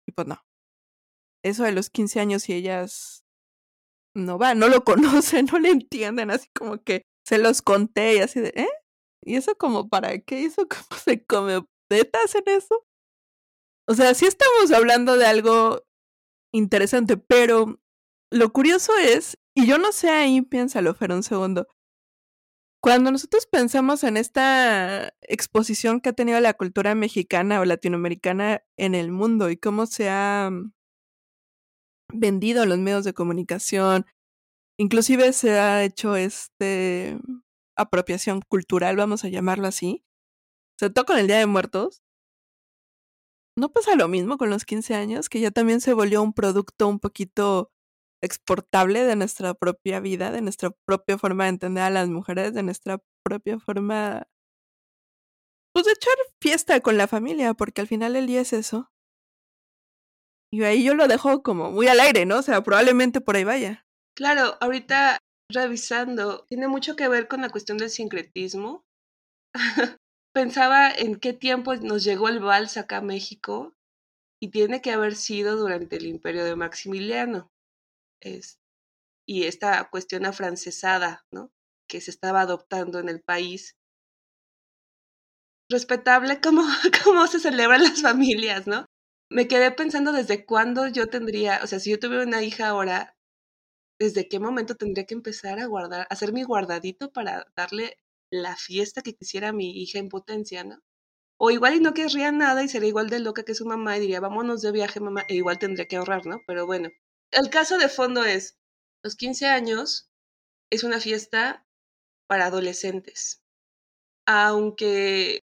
y 0.06 0.12
pues 0.12 0.26
no. 0.26 0.42
Eso 1.44 1.64
de 1.64 1.72
los 1.72 1.90
15 1.90 2.18
años 2.18 2.48
y 2.48 2.54
ellas 2.54 3.21
no 4.14 4.38
va, 4.38 4.54
no 4.54 4.68
lo 4.68 4.84
conocen, 4.84 5.46
no 5.52 5.58
le 5.58 5.70
entienden, 5.70 6.30
así 6.30 6.48
como 6.54 6.82
que 6.82 7.02
se 7.24 7.38
los 7.38 7.62
conté 7.62 8.16
y 8.16 8.18
así 8.18 8.40
de, 8.40 8.52
¿eh? 8.56 8.68
¿Y 9.24 9.36
eso 9.36 9.54
como 9.56 9.88
para 9.88 10.18
qué? 10.18 10.40
¿Y 10.40 10.44
eso 10.46 10.66
cómo 10.68 11.00
se 11.00 11.24
come? 11.24 11.62
¿Tetas 11.88 12.34
en 12.34 12.44
eso? 12.46 12.84
O 13.86 13.94
sea, 13.94 14.14
sí 14.14 14.26
estamos 14.26 14.72
hablando 14.72 15.16
de 15.16 15.26
algo 15.26 15.82
interesante, 16.52 17.16
pero 17.16 17.80
lo 18.30 18.52
curioso 18.52 18.92
es, 18.96 19.38
y 19.54 19.66
yo 19.66 19.78
no 19.78 19.92
sé 19.92 20.10
ahí, 20.10 20.42
piénsalo, 20.42 20.94
Fer, 20.94 21.12
un 21.12 21.22
segundo. 21.22 21.68
Cuando 22.80 23.12
nosotros 23.12 23.46
pensamos 23.46 24.02
en 24.02 24.16
esta 24.16 25.14
exposición 25.20 26.00
que 26.00 26.08
ha 26.08 26.12
tenido 26.14 26.40
la 26.40 26.54
cultura 26.54 26.94
mexicana 26.96 27.60
o 27.60 27.64
latinoamericana 27.64 28.64
en 28.76 28.94
el 28.96 29.12
mundo 29.12 29.50
y 29.50 29.56
cómo 29.56 29.86
se 29.86 30.08
ha 30.10 30.50
vendido 32.12 32.66
los 32.66 32.78
medios 32.78 33.04
de 33.04 33.14
comunicación, 33.14 34.06
inclusive 34.78 35.32
se 35.32 35.58
ha 35.58 35.84
hecho 35.84 36.16
este 36.16 37.18
apropiación 37.76 38.42
cultural, 38.48 38.96
vamos 38.96 39.24
a 39.24 39.28
llamarlo 39.28 39.66
así, 39.68 40.04
se 40.78 40.90
toca 40.90 41.14
con 41.14 41.20
el 41.20 41.26
Día 41.26 41.38
de 41.38 41.46
Muertos, 41.46 42.02
¿No 43.56 43.70
pasa 43.70 43.96
lo 43.96 44.08
mismo 44.08 44.38
con 44.38 44.48
los 44.48 44.64
15 44.64 44.94
años? 44.94 45.28
Que 45.28 45.40
ya 45.40 45.50
también 45.50 45.80
se 45.80 45.92
volvió 45.92 46.22
un 46.22 46.32
producto 46.32 46.88
un 46.88 46.98
poquito 46.98 47.70
exportable 48.22 49.04
de 49.04 49.16
nuestra 49.16 49.54
propia 49.54 50.00
vida, 50.00 50.30
de 50.30 50.40
nuestra 50.40 50.70
propia 50.86 51.18
forma 51.18 51.44
de 51.44 51.50
entender 51.50 51.82
a 51.82 51.90
las 51.90 52.08
mujeres, 52.08 52.54
de 52.54 52.62
nuestra 52.62 53.02
propia 53.24 53.58
forma, 53.58 54.26
pues 55.74 55.86
de 55.86 55.92
echar 55.92 56.14
fiesta 56.40 56.80
con 56.80 56.96
la 56.96 57.06
familia, 57.08 57.54
porque 57.54 57.80
al 57.82 57.88
final 57.88 58.16
el 58.16 58.26
día 58.26 58.40
es 58.40 58.52
eso. 58.52 58.91
Y 60.52 60.62
ahí 60.64 60.84
yo 60.84 60.94
lo 60.94 61.08
dejo 61.08 61.42
como 61.42 61.70
muy 61.70 61.88
al 61.88 62.00
aire, 62.00 62.26
¿no? 62.26 62.38
O 62.38 62.42
sea, 62.42 62.62
probablemente 62.62 63.20
por 63.20 63.36
ahí 63.36 63.44
vaya. 63.44 63.86
Claro, 64.14 64.58
ahorita 64.60 65.18
revisando, 65.50 66.44
tiene 66.48 66.68
mucho 66.68 66.94
que 66.94 67.08
ver 67.08 67.26
con 67.26 67.40
la 67.40 67.48
cuestión 67.48 67.78
del 67.78 67.90
sincretismo. 67.90 68.84
pensaba 70.34 70.90
en 70.90 71.16
qué 71.16 71.32
tiempo 71.32 71.74
nos 71.76 72.04
llegó 72.04 72.28
el 72.28 72.40
vals 72.40 72.76
acá 72.76 72.98
a 72.98 73.02
México 73.02 73.74
y 74.40 74.50
tiene 74.50 74.80
que 74.80 74.90
haber 74.90 75.14
sido 75.14 75.56
durante 75.56 75.96
el 75.96 76.06
imperio 76.06 76.44
de 76.44 76.56
Maximiliano. 76.56 77.50
Es, 78.20 78.58
y 79.26 79.44
esta 79.44 79.88
cuestión 79.90 80.26
afrancesada, 80.26 81.24
¿no? 81.32 81.50
Que 81.88 82.00
se 82.00 82.10
estaba 82.10 82.42
adoptando 82.42 82.98
en 82.98 83.08
el 83.08 83.22
país. 83.22 83.76
Respetable 85.70 86.40
cómo, 86.40 86.62
cómo 87.04 87.26
se 87.26 87.40
celebran 87.40 87.82
las 87.82 88.02
familias, 88.02 88.66
¿no? 88.66 88.86
Me 89.32 89.48
quedé 89.48 89.70
pensando 89.72 90.12
desde 90.12 90.44
cuándo 90.44 90.86
yo 90.88 91.06
tendría, 91.08 91.60
o 91.64 91.66
sea, 91.66 91.80
si 91.80 91.90
yo 91.90 91.98
tuviera 91.98 92.24
una 92.24 92.42
hija 92.42 92.68
ahora, 92.68 93.16
¿desde 93.98 94.28
qué 94.28 94.40
momento 94.40 94.76
tendría 94.76 95.06
que 95.06 95.14
empezar 95.14 95.58
a 95.60 95.66
guardar, 95.66 96.02
a 96.02 96.14
hacer 96.14 96.32
mi 96.32 96.42
guardadito 96.44 97.12
para 97.12 97.46
darle 97.56 97.98
la 98.30 98.56
fiesta 98.56 99.02
que 99.02 99.14
quisiera 99.14 99.52
mi 99.52 99.82
hija 99.82 99.98
en 100.00 100.10
potencia, 100.10 100.64
¿no? 100.64 100.80
O 101.38 101.50
igual 101.50 101.76
y 101.76 101.80
no 101.80 101.94
querría 101.94 102.32
nada 102.32 102.64
y 102.64 102.68
sería 102.68 102.88
igual 102.90 103.10
de 103.10 103.20
loca 103.20 103.44
que 103.44 103.54
su 103.54 103.66
mamá 103.66 103.96
y 103.98 104.00
diría, 104.02 104.20
vámonos 104.20 104.62
de 104.62 104.72
viaje, 104.72 105.00
mamá, 105.00 105.24
e 105.28 105.36
igual 105.36 105.58
tendría 105.58 105.88
que 105.88 105.96
ahorrar, 105.96 106.26
¿no? 106.26 106.40
Pero 106.46 106.66
bueno, 106.66 106.90
el 107.32 107.50
caso 107.50 107.78
de 107.78 107.88
fondo 107.88 108.24
es, 108.24 108.58
los 109.04 109.16
15 109.16 109.46
años 109.48 110.10
es 110.70 110.84
una 110.84 111.00
fiesta 111.00 111.66
para 112.28 112.46
adolescentes. 112.46 113.42
Aunque 114.26 115.40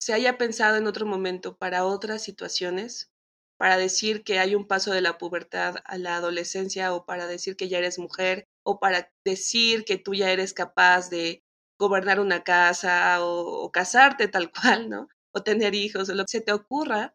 se 0.00 0.14
haya 0.14 0.38
pensado 0.38 0.76
en 0.76 0.86
otro 0.86 1.06
momento 1.06 1.56
para 1.58 1.84
otras 1.84 2.22
situaciones, 2.22 3.10
para 3.58 3.76
decir 3.76 4.24
que 4.24 4.38
hay 4.38 4.54
un 4.54 4.66
paso 4.66 4.92
de 4.92 5.00
la 5.00 5.18
pubertad 5.18 5.76
a 5.84 5.98
la 5.98 6.16
adolescencia 6.16 6.94
o 6.94 7.04
para 7.04 7.26
decir 7.26 7.56
que 7.56 7.68
ya 7.68 7.78
eres 7.78 7.98
mujer 7.98 8.48
o 8.64 8.78
para 8.78 9.12
decir 9.24 9.84
que 9.84 9.98
tú 9.98 10.14
ya 10.14 10.30
eres 10.30 10.54
capaz 10.54 11.10
de 11.10 11.42
gobernar 11.78 12.20
una 12.20 12.44
casa 12.44 13.24
o, 13.24 13.70
casarte 13.72 14.28
tal 14.28 14.50
cual, 14.52 14.88
¿no? 14.88 15.08
O 15.34 15.42
tener 15.42 15.74
hijos 15.74 16.08
o 16.08 16.14
lo 16.14 16.24
que 16.24 16.38
se 16.38 16.40
te 16.40 16.52
ocurra, 16.52 17.14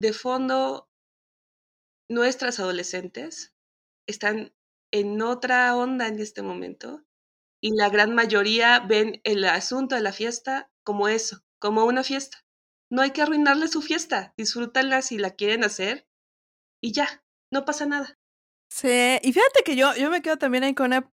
de 0.00 0.12
fondo, 0.12 0.88
nuestras 2.10 2.58
adolescentes 2.60 3.52
están 4.08 4.52
en 4.92 5.20
otra 5.22 5.76
onda 5.76 6.08
en 6.08 6.18
este 6.18 6.42
momento 6.42 7.04
y 7.60 7.74
la 7.76 7.90
gran 7.90 8.14
mayoría 8.14 8.80
ven 8.80 9.20
el 9.24 9.44
asunto 9.44 9.94
de 9.94 10.00
la 10.00 10.12
fiesta 10.12 10.70
como 10.84 11.08
eso, 11.08 11.42
como 11.60 11.84
una 11.84 12.02
fiesta. 12.02 12.38
No 12.90 13.02
hay 13.02 13.10
que 13.12 13.22
arruinarle 13.22 13.68
su 13.68 13.82
fiesta, 13.82 14.34
disfrútanla 14.36 15.02
si 15.02 15.18
la 15.18 15.32
quieren 15.32 15.64
hacer 15.64 16.08
y 16.82 16.92
ya, 16.92 17.24
no 17.52 17.64
pasa 17.64 17.86
nada. 17.86 18.18
Sí, 18.70 19.18
y 19.22 19.32
fíjate 19.32 19.62
que 19.64 19.76
yo, 19.76 19.94
yo 19.94 20.10
me 20.10 20.22
quedo 20.22 20.36
también 20.36 20.64
ahí 20.64 20.74
con 20.74 20.86
una 20.86 21.10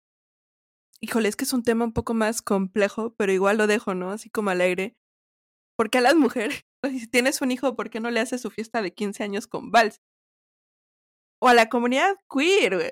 híjole, 1.01 1.29
es 1.29 1.35
que 1.35 1.45
es 1.45 1.53
un 1.53 1.63
tema 1.63 1.85
un 1.85 1.93
poco 1.93 2.13
más 2.13 2.41
complejo, 2.41 3.13
pero 3.15 3.31
igual 3.31 3.57
lo 3.57 3.67
dejo, 3.67 3.95
¿no? 3.95 4.11
Así 4.11 4.29
como 4.29 4.49
alegre. 4.49 4.95
Porque 5.77 5.99
a 5.99 6.01
las 6.01 6.15
mujeres, 6.15 6.65
si 6.83 7.07
tienes 7.07 7.41
un 7.41 7.51
hijo, 7.51 7.75
¿por 7.75 7.89
qué 7.89 7.99
no 7.99 8.11
le 8.11 8.19
haces 8.19 8.41
su 8.41 8.49
fiesta 8.49 8.81
de 8.81 8.93
15 8.93 9.23
años 9.23 9.47
con 9.47 9.71
vals? 9.71 10.01
O 11.41 11.47
a 11.47 11.53
la 11.53 11.69
comunidad 11.69 12.17
queer, 12.29 12.75
güey. 12.75 12.91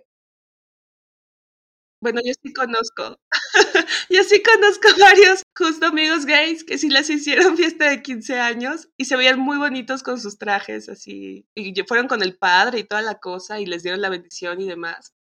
Bueno, 1.99 2.21
yo 2.23 2.31
sí 2.43 2.53
conozco. 2.53 3.19
yo 4.09 4.23
sí 4.23 4.43
conozco 4.43 4.87
varios 4.99 5.43
justo 5.57 5.87
amigos 5.87 6.25
gays 6.25 6.63
que 6.63 6.77
sí 6.77 6.89
les 6.89 7.09
hicieron 7.09 7.57
fiesta 7.57 7.89
de 7.89 8.03
15 8.03 8.39
años 8.39 8.89
y 8.97 9.05
se 9.05 9.15
veían 9.17 9.39
muy 9.39 9.57
bonitos 9.57 10.03
con 10.03 10.19
sus 10.19 10.37
trajes 10.37 10.89
así. 10.89 11.47
Y 11.55 11.73
fueron 11.83 12.07
con 12.07 12.21
el 12.21 12.37
padre 12.37 12.79
y 12.79 12.83
toda 12.83 13.01
la 13.01 13.19
cosa 13.19 13.59
y 13.59 13.65
les 13.65 13.83
dieron 13.83 14.01
la 14.01 14.09
bendición 14.09 14.61
y 14.61 14.67
demás. 14.67 15.13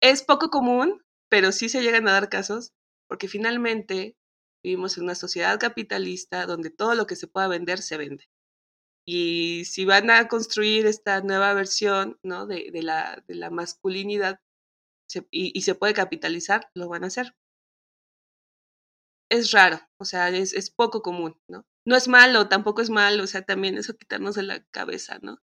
Es 0.00 0.22
poco 0.22 0.50
común, 0.50 1.02
pero 1.30 1.52
sí 1.52 1.68
se 1.68 1.82
llegan 1.82 2.08
a 2.08 2.12
dar 2.12 2.28
casos 2.28 2.72
porque 3.08 3.28
finalmente 3.28 4.16
vivimos 4.64 4.98
en 4.98 5.04
una 5.04 5.14
sociedad 5.14 5.58
capitalista 5.60 6.46
donde 6.46 6.70
todo 6.70 6.94
lo 6.94 7.06
que 7.06 7.16
se 7.16 7.28
pueda 7.28 7.48
vender 7.48 7.80
se 7.80 7.96
vende. 7.96 8.28
Y 9.06 9.64
si 9.64 9.84
van 9.84 10.10
a 10.10 10.28
construir 10.28 10.86
esta 10.86 11.20
nueva 11.22 11.54
versión 11.54 12.18
¿no? 12.22 12.46
de, 12.46 12.70
de, 12.72 12.82
la, 12.82 13.24
de 13.26 13.34
la 13.36 13.50
masculinidad 13.50 14.40
y, 15.14 15.58
y, 15.58 15.62
se 15.62 15.74
puede 15.74 15.94
capitalizar, 15.94 16.70
lo 16.74 16.88
van 16.88 17.04
a 17.04 17.08
hacer. 17.08 17.34
Es 19.30 19.52
raro, 19.52 19.78
o 19.98 20.04
sea, 20.04 20.28
es, 20.30 20.54
es 20.54 20.70
poco 20.70 21.02
común, 21.02 21.38
¿no? 21.48 21.66
No 21.86 21.96
es 21.96 22.08
malo, 22.08 22.48
tampoco 22.48 22.82
es 22.82 22.90
malo, 22.90 23.24
o 23.24 23.26
sea, 23.26 23.42
también 23.42 23.76
eso 23.78 23.96
quitarnos 23.96 24.34
de 24.34 24.42
la 24.42 24.64
cabeza, 24.70 25.18
¿no? 25.22 25.38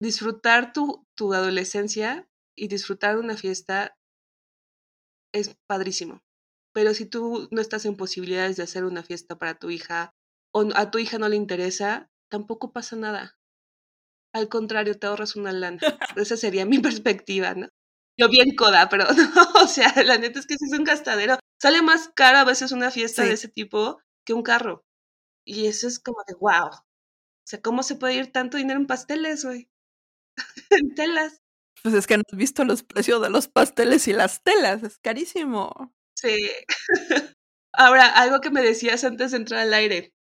Disfrutar 0.00 0.72
tu, 0.72 1.06
tu 1.14 1.32
adolescencia 1.32 2.28
y 2.56 2.68
disfrutar 2.68 3.14
de 3.14 3.20
una 3.20 3.36
fiesta 3.36 3.96
es 5.32 5.56
padrísimo. 5.66 6.22
Pero 6.74 6.92
si 6.94 7.06
tú 7.06 7.48
no 7.50 7.60
estás 7.60 7.86
en 7.86 7.96
posibilidades 7.96 8.56
de 8.56 8.62
hacer 8.62 8.84
una 8.84 9.02
fiesta 9.02 9.38
para 9.38 9.58
tu 9.58 9.70
hija 9.70 10.14
o 10.52 10.68
a 10.74 10.90
tu 10.90 10.98
hija 10.98 11.18
no 11.18 11.28
le 11.28 11.36
interesa, 11.36 12.10
tampoco 12.30 12.72
pasa 12.72 12.96
nada. 12.96 13.38
Al 14.34 14.48
contrario, 14.48 14.98
te 14.98 15.06
ahorras 15.06 15.36
una 15.36 15.52
lana. 15.52 15.80
Esa 16.16 16.36
sería 16.36 16.66
mi 16.66 16.78
perspectiva, 16.78 17.54
¿no? 17.54 17.68
Yo 18.18 18.28
bien 18.28 18.54
coda, 18.56 18.88
pero 18.88 19.04
no, 19.34 19.62
o 19.62 19.68
sea, 19.68 19.92
la 20.04 20.18
neta 20.18 20.38
es 20.38 20.46
que 20.46 20.56
si 20.56 20.64
es 20.66 20.78
un 20.78 20.84
gastadero. 20.84 21.38
Sale 21.60 21.82
más 21.82 22.10
caro 22.14 22.38
a 22.38 22.44
veces 22.44 22.72
una 22.72 22.90
fiesta 22.90 23.22
de 23.22 23.32
ese 23.32 23.48
tipo 23.48 24.00
que 24.24 24.34
un 24.34 24.42
carro. 24.42 24.84
Y 25.46 25.66
eso 25.66 25.88
es 25.88 25.98
como 26.00 26.18
de 26.26 26.34
wow. 26.34 26.68
O 26.68 27.48
sea, 27.48 27.60
¿cómo 27.62 27.82
se 27.82 27.96
puede 27.96 28.14
ir 28.14 28.32
tanto 28.32 28.56
dinero 28.56 28.80
en 28.80 28.86
pasteles, 28.86 29.44
güey? 29.44 29.68
en 30.70 30.94
telas. 30.94 31.42
Pues 31.82 31.94
es 31.94 32.06
que 32.06 32.16
no 32.16 32.24
has 32.30 32.36
visto 32.36 32.64
los 32.64 32.82
precios 32.82 33.22
de 33.22 33.30
los 33.30 33.48
pasteles 33.48 34.08
y 34.08 34.12
las 34.12 34.42
telas, 34.42 34.82
es 34.82 34.98
carísimo. 34.98 35.94
Sí. 36.14 36.50
Ahora, 37.72 38.08
algo 38.08 38.40
que 38.40 38.50
me 38.50 38.62
decías 38.62 39.04
antes 39.04 39.32
de 39.32 39.38
entrar 39.38 39.60
al 39.60 39.74
aire. 39.74 40.12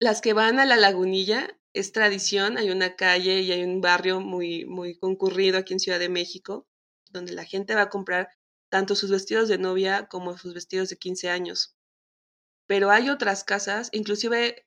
Las 0.00 0.20
que 0.20 0.32
van 0.32 0.58
a 0.58 0.66
la 0.66 0.76
lagunilla 0.76 1.58
es 1.74 1.92
tradición, 1.92 2.56
hay 2.56 2.70
una 2.70 2.96
calle 2.96 3.40
y 3.40 3.52
hay 3.52 3.64
un 3.64 3.80
barrio 3.80 4.20
muy, 4.20 4.64
muy 4.64 4.96
concurrido 4.96 5.58
aquí 5.58 5.74
en 5.74 5.80
Ciudad 5.80 5.98
de 5.98 6.08
México, 6.08 6.66
donde 7.10 7.32
la 7.32 7.44
gente 7.44 7.74
va 7.74 7.82
a 7.82 7.90
comprar 7.90 8.28
tanto 8.70 8.94
sus 8.94 9.10
vestidos 9.10 9.48
de 9.48 9.58
novia 9.58 10.06
como 10.08 10.38
sus 10.38 10.54
vestidos 10.54 10.88
de 10.88 10.96
15 10.96 11.30
años. 11.30 11.76
Pero 12.66 12.90
hay 12.90 13.10
otras 13.10 13.44
casas, 13.44 13.90
inclusive 13.92 14.66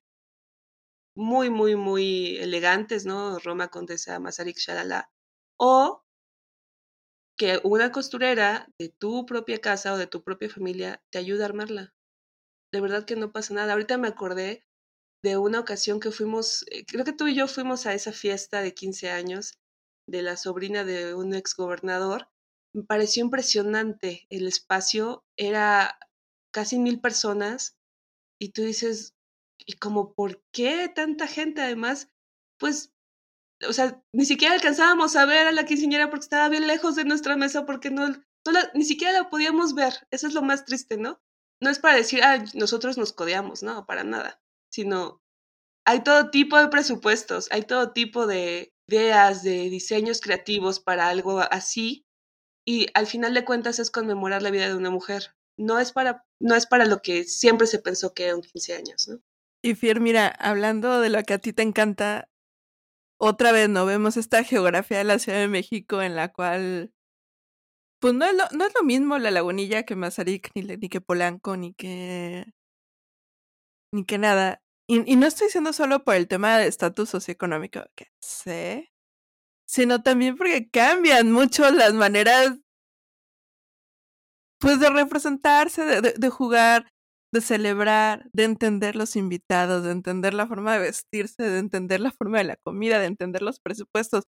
muy, 1.16 1.50
muy, 1.50 1.76
muy 1.76 2.38
elegantes, 2.38 3.06
¿no? 3.06 3.40
Roma 3.40 3.70
Condesa, 3.70 4.20
Masaryk, 4.20 4.58
Shalala. 4.58 5.10
O 5.58 6.04
que 7.38 7.60
una 7.64 7.92
costurera 7.92 8.68
de 8.78 8.90
tu 8.90 9.26
propia 9.26 9.60
casa 9.60 9.94
o 9.94 9.98
de 9.98 10.08
tu 10.08 10.24
propia 10.24 10.50
familia 10.50 11.02
te 11.10 11.20
ayude 11.20 11.44
a 11.44 11.46
armarla. 11.46 11.94
De 12.72 12.82
verdad 12.82 13.06
que 13.06 13.16
no 13.16 13.32
pasa 13.32 13.54
nada. 13.54 13.74
Ahorita 13.74 13.98
me 13.98 14.10
acordé 14.10 14.67
de 15.24 15.38
una 15.38 15.60
ocasión 15.60 16.00
que 16.00 16.12
fuimos, 16.12 16.66
eh, 16.72 16.86
creo 16.86 17.06
que 17.06 17.14
tú 17.14 17.28
y 17.28 17.36
yo 17.36 17.48
fuimos 17.48 17.86
a 17.86 17.94
esa 17.94 18.12
fiesta 18.12 18.62
de 18.62 18.74
15 18.74 19.10
años 19.10 19.58
de 20.08 20.22
la 20.22 20.38
sobrina 20.38 20.84
de 20.84 21.14
un 21.14 21.34
ex 21.34 21.56
gobernador. 21.56 22.30
Me 22.74 22.84
pareció 22.84 23.24
impresionante. 23.24 24.28
El 24.30 24.48
espacio 24.48 25.26
era 25.38 25.98
casi 26.54 26.80
mil 26.80 27.02
personas 27.02 27.78
y 28.40 28.50
tú 28.50 28.62
dices, 28.62 29.16
y 29.66 29.74
como, 29.74 30.14
¿por 30.14 30.44
qué 30.52 30.90
tanta 30.94 31.28
gente? 31.28 31.62
Además, 31.62 32.10
pues, 32.60 32.94
o 33.68 33.74
sea, 33.74 34.04
ni 34.14 34.26
siquiera 34.26 34.54
alcanzábamos 34.54 35.16
a 35.16 35.26
ver 35.26 35.48
a 35.48 35.52
la 35.52 35.66
quinceañera 35.66 36.10
porque 36.10 36.26
estaba 36.26 36.50
bien 36.50 36.68
lejos 36.68 36.96
de 36.96 37.06
nuestra 37.06 37.36
mesa, 37.36 37.66
porque 37.66 37.90
no 37.90 38.08
ni 38.74 38.84
siquiera 38.84 39.14
la 39.14 39.30
podíamos 39.30 39.74
ver. 39.74 40.08
Eso 40.12 40.28
es 40.28 40.34
lo 40.34 40.42
más 40.42 40.66
triste, 40.66 40.98
¿no? 40.98 41.22
No 41.62 41.70
es 41.70 41.80
para 41.80 41.96
decir, 41.96 42.24
ah, 42.24 42.44
nosotros 42.54 42.98
nos 42.98 43.14
codeamos, 43.14 43.64
no, 43.64 43.86
para 43.86 44.04
nada, 44.04 44.42
sino 44.72 45.22
hay 45.86 46.04
todo 46.04 46.30
tipo 46.30 46.58
de 46.58 46.68
presupuestos, 46.68 47.48
hay 47.52 47.64
todo 47.64 47.94
tipo 47.94 48.28
de 48.28 48.74
ideas, 48.88 49.44
de 49.44 49.70
diseños 49.70 50.22
creativos 50.22 50.80
para 50.80 51.10
algo 51.10 51.40
así, 51.40 52.06
y 52.66 52.88
al 52.94 53.08
final 53.08 53.34
de 53.34 53.46
cuentas 53.46 53.80
es 53.80 53.92
conmemorar 53.92 54.42
la 54.42 54.52
vida 54.52 54.68
de 54.68 54.76
una 54.76 54.90
mujer. 54.90 55.36
No 55.58 55.80
es 55.80 55.94
para, 55.94 56.26
no 56.40 56.56
es 56.56 56.68
para 56.68 56.86
lo 56.86 57.02
que 57.02 57.24
siempre 57.24 57.66
se 57.66 57.80
pensó 57.80 58.14
que 58.14 58.26
eran 58.26 58.42
15 58.42 58.74
años, 58.76 59.08
¿no? 59.08 59.20
Y 59.64 59.76
Fier, 59.76 60.02
mira, 60.02 60.28
hablando 60.28 61.00
de 61.00 61.10
lo 61.10 61.24
que 61.24 61.34
a 61.34 61.40
ti 61.40 61.54
te 61.54 61.64
encanta, 61.64 62.30
otra 63.20 63.52
vez 63.52 63.70
no 63.70 63.86
vemos 63.86 64.18
esta 64.18 64.44
geografía 64.44 65.00
de 65.00 65.04
la 65.06 65.20
Ciudad 65.20 65.40
de 65.40 65.48
México 65.48 66.02
en 66.02 66.16
la 66.16 66.32
cual 66.32 66.92
pues 68.00 68.14
no 68.14 68.26
es 68.26 68.36
lo, 68.36 68.44
no 68.56 68.66
es 68.66 68.74
lo 68.76 68.84
mismo 68.84 69.18
la 69.18 69.32
lagunilla 69.32 69.84
que 69.84 69.96
Mazarik, 69.96 70.52
ni, 70.56 70.62
ni 70.62 70.90
que 70.90 71.02
Polanco, 71.02 71.58
ni 71.58 71.74
que. 71.74 72.46
Ni 73.98 74.06
que 74.06 74.18
nada. 74.18 74.62
Y, 74.88 75.12
y 75.12 75.16
no 75.18 75.28
estoy 75.28 75.48
diciendo 75.48 75.74
solo 75.74 76.04
por 76.04 76.16
el 76.16 76.28
tema 76.28 76.58
de 76.58 76.68
estatus 76.68 77.10
socioeconómico, 77.10 77.82
que 77.96 78.08
sé, 78.22 78.92
sino 79.68 80.04
también 80.04 80.38
porque 80.38 80.70
cambian 80.70 81.32
mucho 81.32 81.70
las 81.72 81.94
maneras, 81.94 82.60
pues, 84.60 84.80
de 84.80 84.90
representarse, 84.90 85.86
de, 85.86 86.14
de 86.14 86.30
jugar, 86.30 86.88
de 87.34 87.42
celebrar, 87.42 88.30
de 88.34 88.46
entender 88.46 88.96
los 88.96 89.16
invitados, 89.16 89.84
de 89.84 89.92
entender 89.92 90.34
la 90.34 90.48
forma 90.48 90.74
de 90.74 90.80
vestirse, 90.80 91.44
de 91.44 91.60
entender 91.60 92.00
la 92.00 92.12
forma 92.12 92.40
de 92.40 92.46
la 92.46 92.56
comida, 92.58 93.00
de 93.00 93.06
entender 93.08 93.42
los 93.42 93.60
presupuestos 93.60 94.24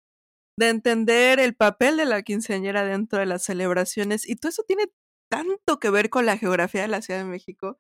de 0.59 0.69
entender 0.69 1.39
el 1.39 1.55
papel 1.55 1.97
de 1.97 2.05
la 2.05 2.21
quinceañera 2.23 2.83
dentro 2.85 3.19
de 3.19 3.25
las 3.25 3.43
celebraciones. 3.43 4.27
Y 4.29 4.35
todo 4.35 4.49
eso 4.49 4.63
tiene 4.67 4.87
tanto 5.31 5.79
que 5.79 5.89
ver 5.89 6.09
con 6.09 6.25
la 6.25 6.37
geografía 6.37 6.81
de 6.81 6.89
la 6.89 7.01
Ciudad 7.01 7.21
de 7.21 7.25
México, 7.25 7.79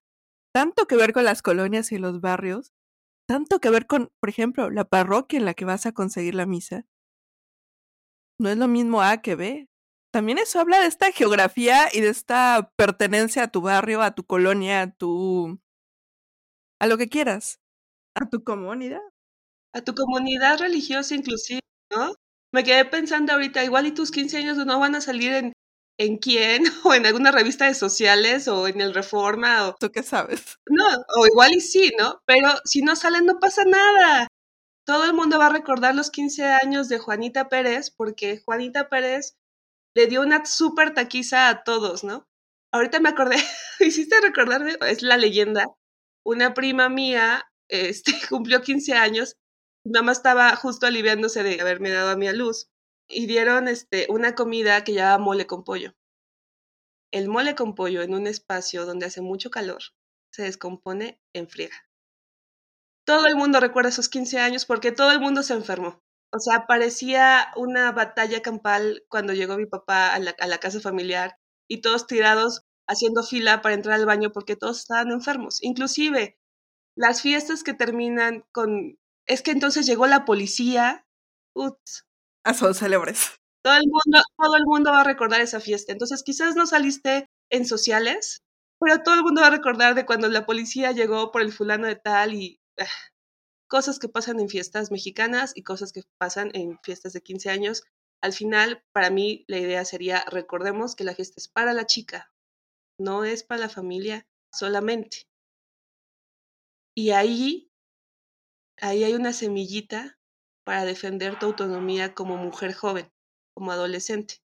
tanto 0.59 0.87
que 0.87 0.97
ver 0.97 1.13
con 1.13 1.23
las 1.23 1.41
colonias 1.41 1.93
y 1.93 1.97
los 1.97 2.19
barrios, 2.19 2.73
tanto 3.25 3.59
que 3.59 3.69
ver 3.69 3.87
con, 3.87 4.11
por 4.19 4.29
ejemplo, 4.29 4.69
la 4.69 4.83
parroquia 4.83 5.39
en 5.39 5.45
la 5.45 5.53
que 5.53 5.63
vas 5.63 5.85
a 5.85 5.93
conseguir 5.93 6.35
la 6.35 6.45
misa. 6.45 6.85
No 8.37 8.49
es 8.49 8.57
lo 8.57 8.67
mismo 8.67 9.01
A 9.01 9.21
que 9.21 9.35
B. 9.35 9.69
También 10.11 10.37
eso 10.37 10.59
habla 10.59 10.81
de 10.81 10.87
esta 10.87 11.13
geografía 11.13 11.87
y 11.93 12.01
de 12.01 12.09
esta 12.09 12.73
pertenencia 12.75 13.43
a 13.43 13.47
tu 13.47 13.61
barrio, 13.61 14.01
a 14.01 14.11
tu 14.15 14.25
colonia, 14.25 14.81
a 14.81 14.91
tu... 14.91 15.61
a 16.81 16.87
lo 16.87 16.97
que 16.97 17.07
quieras, 17.07 17.61
a 18.15 18.27
tu 18.27 18.43
comunidad. 18.43 18.99
A 19.73 19.79
tu 19.79 19.95
comunidad 19.95 20.59
religiosa 20.59 21.15
inclusive, 21.15 21.61
¿no? 21.89 22.15
Me 22.51 22.65
quedé 22.65 22.83
pensando 22.83 23.31
ahorita, 23.31 23.63
igual 23.63 23.87
y 23.87 23.93
tus 23.93 24.11
15 24.11 24.39
años 24.39 24.57
no 24.57 24.77
van 24.77 24.95
a 24.95 24.99
salir 24.99 25.31
en, 25.31 25.53
en 25.99 26.17
quién, 26.17 26.63
o 26.83 26.93
en 26.93 27.05
alguna 27.05 27.31
revista 27.31 27.65
de 27.65 27.75
sociales, 27.75 28.47
o 28.47 28.67
en 28.67 28.81
el 28.81 28.93
Reforma, 28.93 29.67
o... 29.67 29.75
¿Tú 29.79 29.91
qué 29.91 30.01
sabes? 30.01 30.57
No, 30.67 30.85
o 31.17 31.27
igual 31.27 31.53
y 31.53 31.61
sí, 31.61 31.91
¿no? 31.99 32.21
Pero 32.25 32.49
si 32.65 32.81
no 32.81 32.95
salen 32.95 33.25
no 33.25 33.39
pasa 33.39 33.63
nada. 33.65 34.27
Todo 34.85 35.05
el 35.05 35.13
mundo 35.13 35.37
va 35.37 35.47
a 35.47 35.53
recordar 35.53 35.93
los 35.93 36.09
15 36.09 36.45
años 36.45 36.89
de 36.89 36.97
Juanita 36.97 37.47
Pérez, 37.49 37.91
porque 37.91 38.41
Juanita 38.43 38.89
Pérez 38.89 39.35
le 39.95 40.07
dio 40.07 40.21
una 40.21 40.45
súper 40.45 40.93
taquiza 40.93 41.49
a 41.49 41.63
todos, 41.63 42.03
¿no? 42.03 42.25
Ahorita 42.71 42.99
me 42.99 43.09
acordé, 43.09 43.35
hiciste 43.79 44.19
recordarme, 44.21 44.77
es 44.87 45.03
la 45.03 45.17
leyenda, 45.17 45.65
una 46.25 46.53
prima 46.53 46.89
mía 46.89 47.43
este, 47.67 48.13
cumplió 48.29 48.61
15 48.61 48.93
años 48.93 49.35
mi 49.85 49.93
mamá 49.93 50.11
estaba 50.11 50.55
justo 50.55 50.85
aliviándose 50.85 51.41
de 51.43 51.61
haberme 51.61 51.89
dado 51.89 52.09
a 52.09 52.15
mi 52.15 52.27
a 52.27 52.33
luz 52.33 52.69
y 53.09 53.25
dieron 53.25 53.67
este, 53.67 54.07
una 54.09 54.35
comida 54.35 54.83
que 54.83 54.93
llamaba 54.93 55.17
mole 55.17 55.47
con 55.47 55.63
pollo. 55.63 55.95
El 57.11 57.27
mole 57.27 57.55
con 57.55 57.75
pollo 57.75 58.01
en 58.01 58.13
un 58.13 58.27
espacio 58.27 58.85
donde 58.85 59.07
hace 59.07 59.21
mucho 59.21 59.49
calor 59.49 59.81
se 60.31 60.43
descompone 60.43 61.19
en 61.33 61.49
friega. 61.49 61.75
Todo 63.05 63.25
el 63.25 63.35
mundo 63.35 63.59
recuerda 63.59 63.89
esos 63.89 64.09
15 64.09 64.39
años 64.39 64.65
porque 64.65 64.91
todo 64.91 65.11
el 65.11 65.19
mundo 65.19 65.41
se 65.41 65.55
enfermó. 65.55 66.03
O 66.31 66.39
sea, 66.39 66.67
parecía 66.67 67.51
una 67.55 67.91
batalla 67.91 68.41
campal 68.43 69.03
cuando 69.09 69.33
llegó 69.33 69.57
mi 69.57 69.65
papá 69.65 70.13
a 70.13 70.19
la, 70.19 70.35
a 70.39 70.45
la 70.45 70.59
casa 70.59 70.79
familiar 70.79 71.35
y 71.67 71.81
todos 71.81 72.05
tirados 72.05 72.61
haciendo 72.87 73.23
fila 73.23 73.61
para 73.63 73.73
entrar 73.73 73.95
al 73.95 74.05
baño 74.05 74.31
porque 74.31 74.55
todos 74.55 74.79
estaban 74.79 75.11
enfermos. 75.11 75.57
Inclusive 75.63 76.37
las 76.95 77.21
fiestas 77.21 77.63
que 77.63 77.73
terminan 77.73 78.45
con 78.51 78.99
es 79.25 79.41
que 79.41 79.51
entonces 79.51 79.85
llegó 79.85 80.05
la 80.05 80.25
policía. 80.25 81.05
Uts. 81.55 82.05
Son 82.53 82.73
célebres. 82.73 83.35
Todo 83.63 83.75
el 83.75 83.87
mundo, 83.87 84.23
todo 84.37 84.55
el 84.55 84.65
mundo 84.65 84.91
va 84.91 85.01
a 85.01 85.03
recordar 85.03 85.41
esa 85.41 85.59
fiesta. 85.59 85.91
Entonces, 85.91 86.23
quizás 86.23 86.55
no 86.55 86.65
saliste 86.65 87.27
en 87.51 87.65
sociales, 87.65 88.41
pero 88.79 89.03
todo 89.03 89.15
el 89.15 89.23
mundo 89.23 89.41
va 89.41 89.47
a 89.47 89.51
recordar 89.51 89.95
de 89.95 90.05
cuando 90.05 90.27
la 90.29 90.45
policía 90.45 90.91
llegó 90.91 91.31
por 91.31 91.41
el 91.41 91.51
fulano 91.51 91.87
de 91.87 91.95
tal 91.95 92.33
y 92.33 92.59
ah, 92.79 92.85
cosas 93.67 93.99
que 93.99 94.09
pasan 94.09 94.39
en 94.39 94.49
fiestas 94.49 94.91
mexicanas 94.91 95.51
y 95.55 95.63
cosas 95.63 95.91
que 95.91 96.03
pasan 96.17 96.51
en 96.53 96.79
fiestas 96.83 97.13
de 97.13 97.21
15 97.21 97.49
años. 97.49 97.83
Al 98.21 98.33
final, 98.33 98.83
para 98.93 99.09
mí, 99.09 99.45
la 99.47 99.59
idea 99.59 99.85
sería, 99.85 100.23
recordemos 100.29 100.95
que 100.95 101.03
la 101.03 101.15
fiesta 101.15 101.35
es 101.37 101.47
para 101.47 101.73
la 101.73 101.85
chica, 101.85 102.31
no 102.99 103.23
es 103.25 103.43
para 103.43 103.61
la 103.61 103.69
familia 103.69 104.25
solamente. 104.51 105.27
Y 106.95 107.11
ahí 107.11 107.69
ahí 108.81 109.03
hay 109.03 109.13
una 109.13 109.33
semillita 109.33 110.18
para 110.69 110.85
defender 110.85 111.39
tu 111.39 111.47
autonomía 111.47 112.13
como 112.13 112.37
mujer 112.37 112.75
joven, 112.75 113.11
como 113.55 113.71
adolescente. 113.71 114.35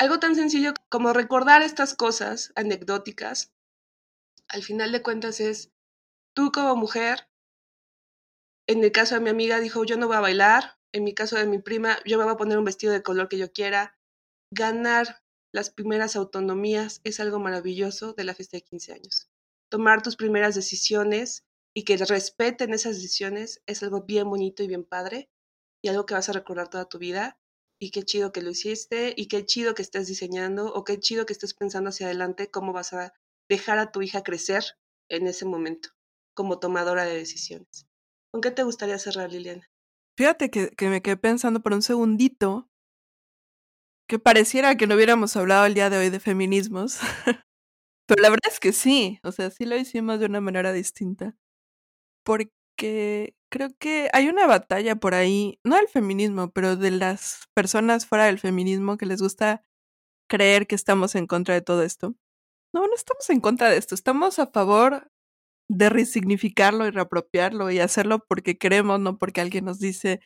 Algo 0.00 0.20
tan 0.20 0.34
sencillo 0.36 0.72
como 0.88 1.12
recordar 1.12 1.60
estas 1.60 1.94
cosas 1.94 2.50
anecdóticas, 2.56 3.52
al 4.48 4.62
final 4.62 4.90
de 4.90 5.02
cuentas 5.02 5.40
es, 5.40 5.70
tú 6.34 6.50
como 6.50 6.76
mujer, 6.76 7.28
en 8.66 8.82
el 8.82 8.90
caso 8.90 9.16
de 9.16 9.20
mi 9.20 9.28
amiga 9.28 9.60
dijo, 9.60 9.84
yo 9.84 9.98
no 9.98 10.06
voy 10.06 10.16
a 10.16 10.20
bailar, 10.20 10.78
en 10.94 11.04
mi 11.04 11.12
caso 11.12 11.36
de 11.36 11.46
mi 11.46 11.58
prima, 11.58 11.98
yo 12.06 12.16
me 12.16 12.24
voy 12.24 12.32
a 12.32 12.38
poner 12.38 12.56
un 12.56 12.64
vestido 12.64 12.94
de 12.94 13.02
color 13.02 13.28
que 13.28 13.36
yo 13.36 13.52
quiera. 13.52 13.98
Ganar 14.50 15.22
las 15.52 15.68
primeras 15.68 16.16
autonomías 16.16 17.02
es 17.04 17.20
algo 17.20 17.38
maravilloso 17.38 18.14
de 18.14 18.24
la 18.24 18.34
fiesta 18.34 18.56
de 18.56 18.62
15 18.62 18.94
años. 18.94 19.28
Tomar 19.70 20.00
tus 20.00 20.16
primeras 20.16 20.54
decisiones 20.54 21.44
y 21.78 21.84
que 21.84 21.96
respeten 21.96 22.74
esas 22.74 22.96
decisiones 22.96 23.62
es 23.66 23.84
algo 23.84 24.02
bien 24.02 24.28
bonito 24.28 24.64
y 24.64 24.66
bien 24.66 24.82
padre 24.82 25.30
y 25.80 25.86
algo 25.86 26.06
que 26.06 26.14
vas 26.14 26.28
a 26.28 26.32
recordar 26.32 26.68
toda 26.68 26.88
tu 26.88 26.98
vida. 26.98 27.38
Y 27.80 27.92
qué 27.92 28.02
chido 28.02 28.32
que 28.32 28.42
lo 28.42 28.50
hiciste 28.50 29.14
y 29.16 29.28
qué 29.28 29.46
chido 29.46 29.76
que 29.76 29.82
estés 29.82 30.08
diseñando 30.08 30.74
o 30.74 30.82
qué 30.82 30.98
chido 30.98 31.24
que 31.24 31.34
estés 31.34 31.54
pensando 31.54 31.90
hacia 31.90 32.06
adelante 32.06 32.50
cómo 32.50 32.72
vas 32.72 32.94
a 32.94 33.14
dejar 33.48 33.78
a 33.78 33.92
tu 33.92 34.02
hija 34.02 34.24
crecer 34.24 34.64
en 35.08 35.28
ese 35.28 35.44
momento 35.44 35.90
como 36.34 36.58
tomadora 36.58 37.04
de 37.04 37.14
decisiones. 37.14 37.86
¿Con 38.32 38.40
qué 38.40 38.50
te 38.50 38.64
gustaría 38.64 38.98
cerrar, 38.98 39.30
Liliana? 39.30 39.70
Fíjate 40.16 40.50
que, 40.50 40.70
que 40.70 40.88
me 40.88 41.00
quedé 41.00 41.16
pensando 41.16 41.60
por 41.62 41.74
un 41.74 41.82
segundito 41.82 42.68
que 44.08 44.18
pareciera 44.18 44.76
que 44.76 44.88
no 44.88 44.96
hubiéramos 44.96 45.36
hablado 45.36 45.64
el 45.64 45.74
día 45.74 45.90
de 45.90 45.98
hoy 45.98 46.10
de 46.10 46.18
feminismos. 46.18 46.98
Pero 48.08 48.20
la 48.20 48.30
verdad 48.30 48.50
es 48.50 48.58
que 48.58 48.72
sí, 48.72 49.20
o 49.22 49.30
sea, 49.30 49.52
sí 49.52 49.64
lo 49.64 49.76
hicimos 49.76 50.18
de 50.18 50.26
una 50.26 50.40
manera 50.40 50.72
distinta 50.72 51.36
porque 52.28 53.34
creo 53.50 53.70
que 53.80 54.10
hay 54.12 54.28
una 54.28 54.46
batalla 54.46 54.96
por 54.96 55.14
ahí, 55.14 55.58
no 55.64 55.76
del 55.76 55.88
feminismo, 55.88 56.50
pero 56.52 56.76
de 56.76 56.90
las 56.90 57.48
personas 57.54 58.06
fuera 58.06 58.26
del 58.26 58.38
feminismo 58.38 58.98
que 58.98 59.06
les 59.06 59.22
gusta 59.22 59.64
creer 60.30 60.66
que 60.66 60.76
estamos 60.76 61.14
en 61.16 61.26
contra 61.26 61.54
de 61.54 61.62
todo 61.62 61.82
esto. 61.84 62.16
No, 62.74 62.86
no 62.86 62.94
estamos 62.94 63.30
en 63.30 63.40
contra 63.40 63.70
de 63.70 63.78
esto, 63.78 63.94
estamos 63.94 64.38
a 64.40 64.48
favor 64.48 65.10
de 65.70 65.90
resignificarlo 65.90 66.86
y 66.86 66.90
reapropiarlo 66.92 67.70
y 67.70 67.80
hacerlo 67.80 68.24
porque 68.28 68.58
queremos, 68.58 69.00
no 69.00 69.18
porque 69.18 69.40
alguien 69.42 69.66
nos 69.66 69.80
dice. 69.80 70.20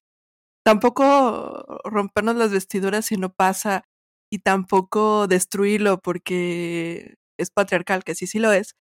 Tampoco 0.65 1.81
rompernos 1.85 2.37
las 2.37 2.53
vestiduras 2.53 3.07
si 3.07 3.17
no 3.19 3.33
pasa 3.35 3.85
y 4.33 4.41
tampoco 4.41 5.29
destruirlo 5.29 6.01
porque 6.01 7.17
es 7.39 7.51
patriarcal, 7.53 8.05
que 8.05 8.15
sí, 8.17 8.27
sí 8.27 8.41
lo 8.41 8.53
es. 8.53 8.77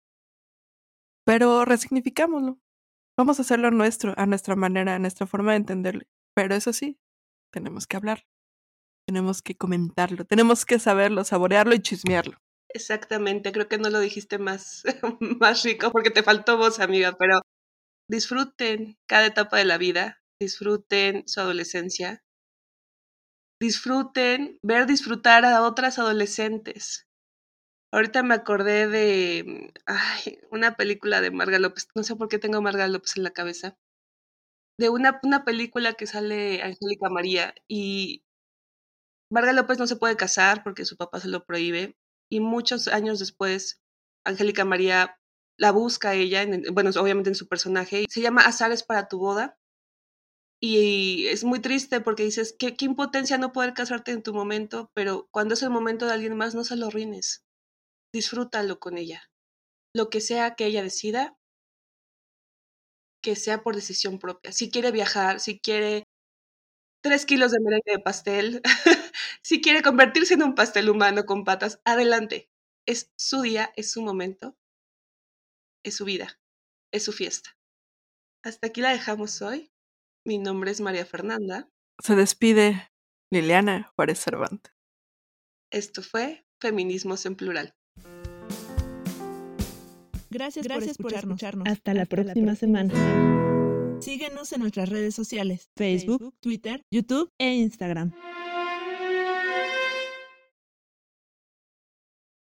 Pero 1.25 1.65
resignificámoslo 1.65 2.59
vamos 3.17 3.39
a 3.39 3.43
hacerlo 3.43 3.71
nuestro, 3.71 4.15
a 4.17 4.27
nuestra 4.27 4.57
manera, 4.57 4.95
a 4.95 4.99
nuestra 4.99 5.27
forma 5.27 5.53
de 5.53 5.59
entenderlo. 5.59 6.03
Pero 6.35 6.55
eso 6.55 6.73
sí, 6.73 6.99
tenemos 7.53 7.87
que 7.87 7.97
hablar, 7.97 8.27
tenemos 9.07 9.43
que 9.43 9.57
comentarlo, 9.57 10.25
tenemos 10.25 10.67
que 10.67 10.79
saberlo, 10.79 11.25
saborearlo 11.25 11.75
y 11.75 11.81
chismearlo. 11.81 12.39
Exactamente, 12.69 13.53
creo 13.53 13.69
que 13.69 13.79
no 13.79 13.89
lo 13.89 14.01
dijiste 14.01 14.39
más, 14.39 14.83
más 15.41 15.63
rico 15.63 15.91
porque 15.93 16.11
te 16.11 16.23
faltó 16.23 16.59
voz, 16.59 16.81
amiga, 16.81 17.17
pero 17.19 17.41
disfruten 18.09 18.99
cada 19.07 19.27
etapa 19.27 19.57
de 19.57 19.65
la 19.65 19.79
vida, 19.79 20.21
disfruten 20.41 21.27
su 21.27 21.41
adolescencia, 21.41 22.23
disfruten 23.61 24.59
ver 24.63 24.87
disfrutar 24.87 25.45
a 25.45 25.63
otras 25.63 25.99
adolescentes, 25.99 27.06
Ahorita 27.93 28.23
me 28.23 28.35
acordé 28.35 28.89
de 28.89 29.73
ay, 29.87 30.39
una 30.51 30.77
película 30.77 31.21
de 31.21 31.31
Marga 31.31 31.59
López, 31.59 31.89
no 31.95 32.03
sé 32.03 32.17
por 32.17 32.29
qué 32.29 32.39
tengo 32.39 32.61
Marga 32.63 32.89
López 32.89 33.17
en 33.17 33.23
la 33.23 33.31
cabeza, 33.31 33.77
de 34.79 34.89
una, 34.91 35.21
una 35.23 35.45
película 35.45 35.95
que 35.95 36.07
sale 36.07 36.63
Angélica 36.63 37.09
María 37.09 37.55
y 37.69 38.23
Vargas 39.31 39.55
López 39.55 39.79
no 39.79 39.87
se 39.87 39.97
puede 39.97 40.17
casar 40.17 40.63
porque 40.63 40.85
su 40.85 40.97
papá 40.97 41.21
se 41.21 41.29
lo 41.29 41.45
prohíbe 41.45 41.97
y 42.31 42.41
muchos 42.41 42.89
años 42.89 43.19
después 43.19 43.81
Angélica 44.25 44.65
María 44.65 45.19
la 45.59 45.71
busca 45.71 46.15
ella, 46.15 46.43
en, 46.43 46.65
bueno, 46.73 46.91
obviamente 47.01 47.31
en 47.31 47.35
su 47.35 47.49
personaje, 47.49 48.05
se 48.11 48.21
llama 48.21 48.43
Azares 48.43 48.83
para 48.83 49.09
tu 49.09 49.19
boda 49.19 49.59
y 50.61 51.27
es 51.29 51.45
muy 51.45 51.61
triste 51.61 52.01
porque 52.01 52.25
dices, 52.25 52.55
qué, 52.59 52.77
qué 52.77 52.85
impotencia 52.85 53.39
no 53.39 53.53
poder 53.53 53.73
casarte 53.73 54.13
en 54.13 54.23
tu 54.23 54.35
momento, 54.35 54.91
pero 54.95 55.29
cuando 55.31 55.55
es 55.55 55.63
el 55.63 55.71
momento 55.71 56.07
de 56.07 56.13
alguien 56.13 56.37
más, 56.37 56.55
no 56.55 56.65
se 56.65 56.77
lo 56.77 56.91
ruines, 56.91 57.46
disfrútalo 58.13 58.79
con 58.79 58.99
ella. 58.99 59.31
Lo 59.95 60.11
que 60.11 60.21
sea 60.21 60.55
que 60.55 60.67
ella 60.67 60.83
decida, 60.83 61.39
que 63.23 63.37
sea 63.37 63.63
por 63.63 63.75
decisión 63.75 64.19
propia. 64.19 64.53
Si 64.53 64.71
quiere 64.71 64.93
viajar, 64.93 65.41
si 65.41 65.59
quiere 65.59 66.05
tres 67.03 67.27
kilos 67.27 67.53
de 67.53 67.61
merengue 67.61 67.93
de 67.93 67.99
pastel, 67.99 68.63
si 69.43 69.61
quiere 69.61 69.83
convertirse 69.83 70.35
en 70.35 70.43
un 70.43 70.55
pastel 70.55 70.91
humano 70.91 71.25
con 71.25 71.45
patas, 71.45 71.81
adelante. 71.85 72.49
Es 72.87 73.11
su 73.17 73.43
día, 73.43 73.73
es 73.77 73.91
su 73.91 74.03
momento, 74.03 74.57
es 75.85 75.97
su 75.97 76.05
vida, 76.05 76.39
es 76.93 77.05
su 77.05 77.13
fiesta. 77.13 77.57
Hasta 78.45 78.69
aquí 78.69 78.81
la 78.81 78.91
dejamos 78.91 79.43
hoy. 79.43 79.73
Mi 80.25 80.39
nombre 80.39 80.71
es 80.71 80.81
María 80.81 81.05
Fernanda. 81.05 81.69
Se 82.01 82.15
despide 82.15 82.93
Liliana 83.33 83.93
Juárez 83.97 84.21
Cervantes. 84.21 84.73
Esto 85.73 86.03
fue 86.03 86.47
Feminismos 86.61 87.27
en 87.27 87.35
Plural. 87.35 87.75
Gracias, 90.37 90.67
Gracias 90.67 90.99
por, 90.99 91.15
escucharnos. 91.15 91.67
Hasta, 91.67 91.71
Hasta 91.71 91.95
la 91.95 92.05
próxima 92.05 92.55
semana. 92.55 92.93
Síguenos 94.01 94.53
en 94.53 94.61
nuestras 94.61 94.91
redes 94.91 95.15
sociales, 95.15 95.71
Facebook, 95.75 96.35
Twitter, 96.41 96.85
YouTube 96.91 97.33
e 97.39 97.55
Instagram. 97.55 98.13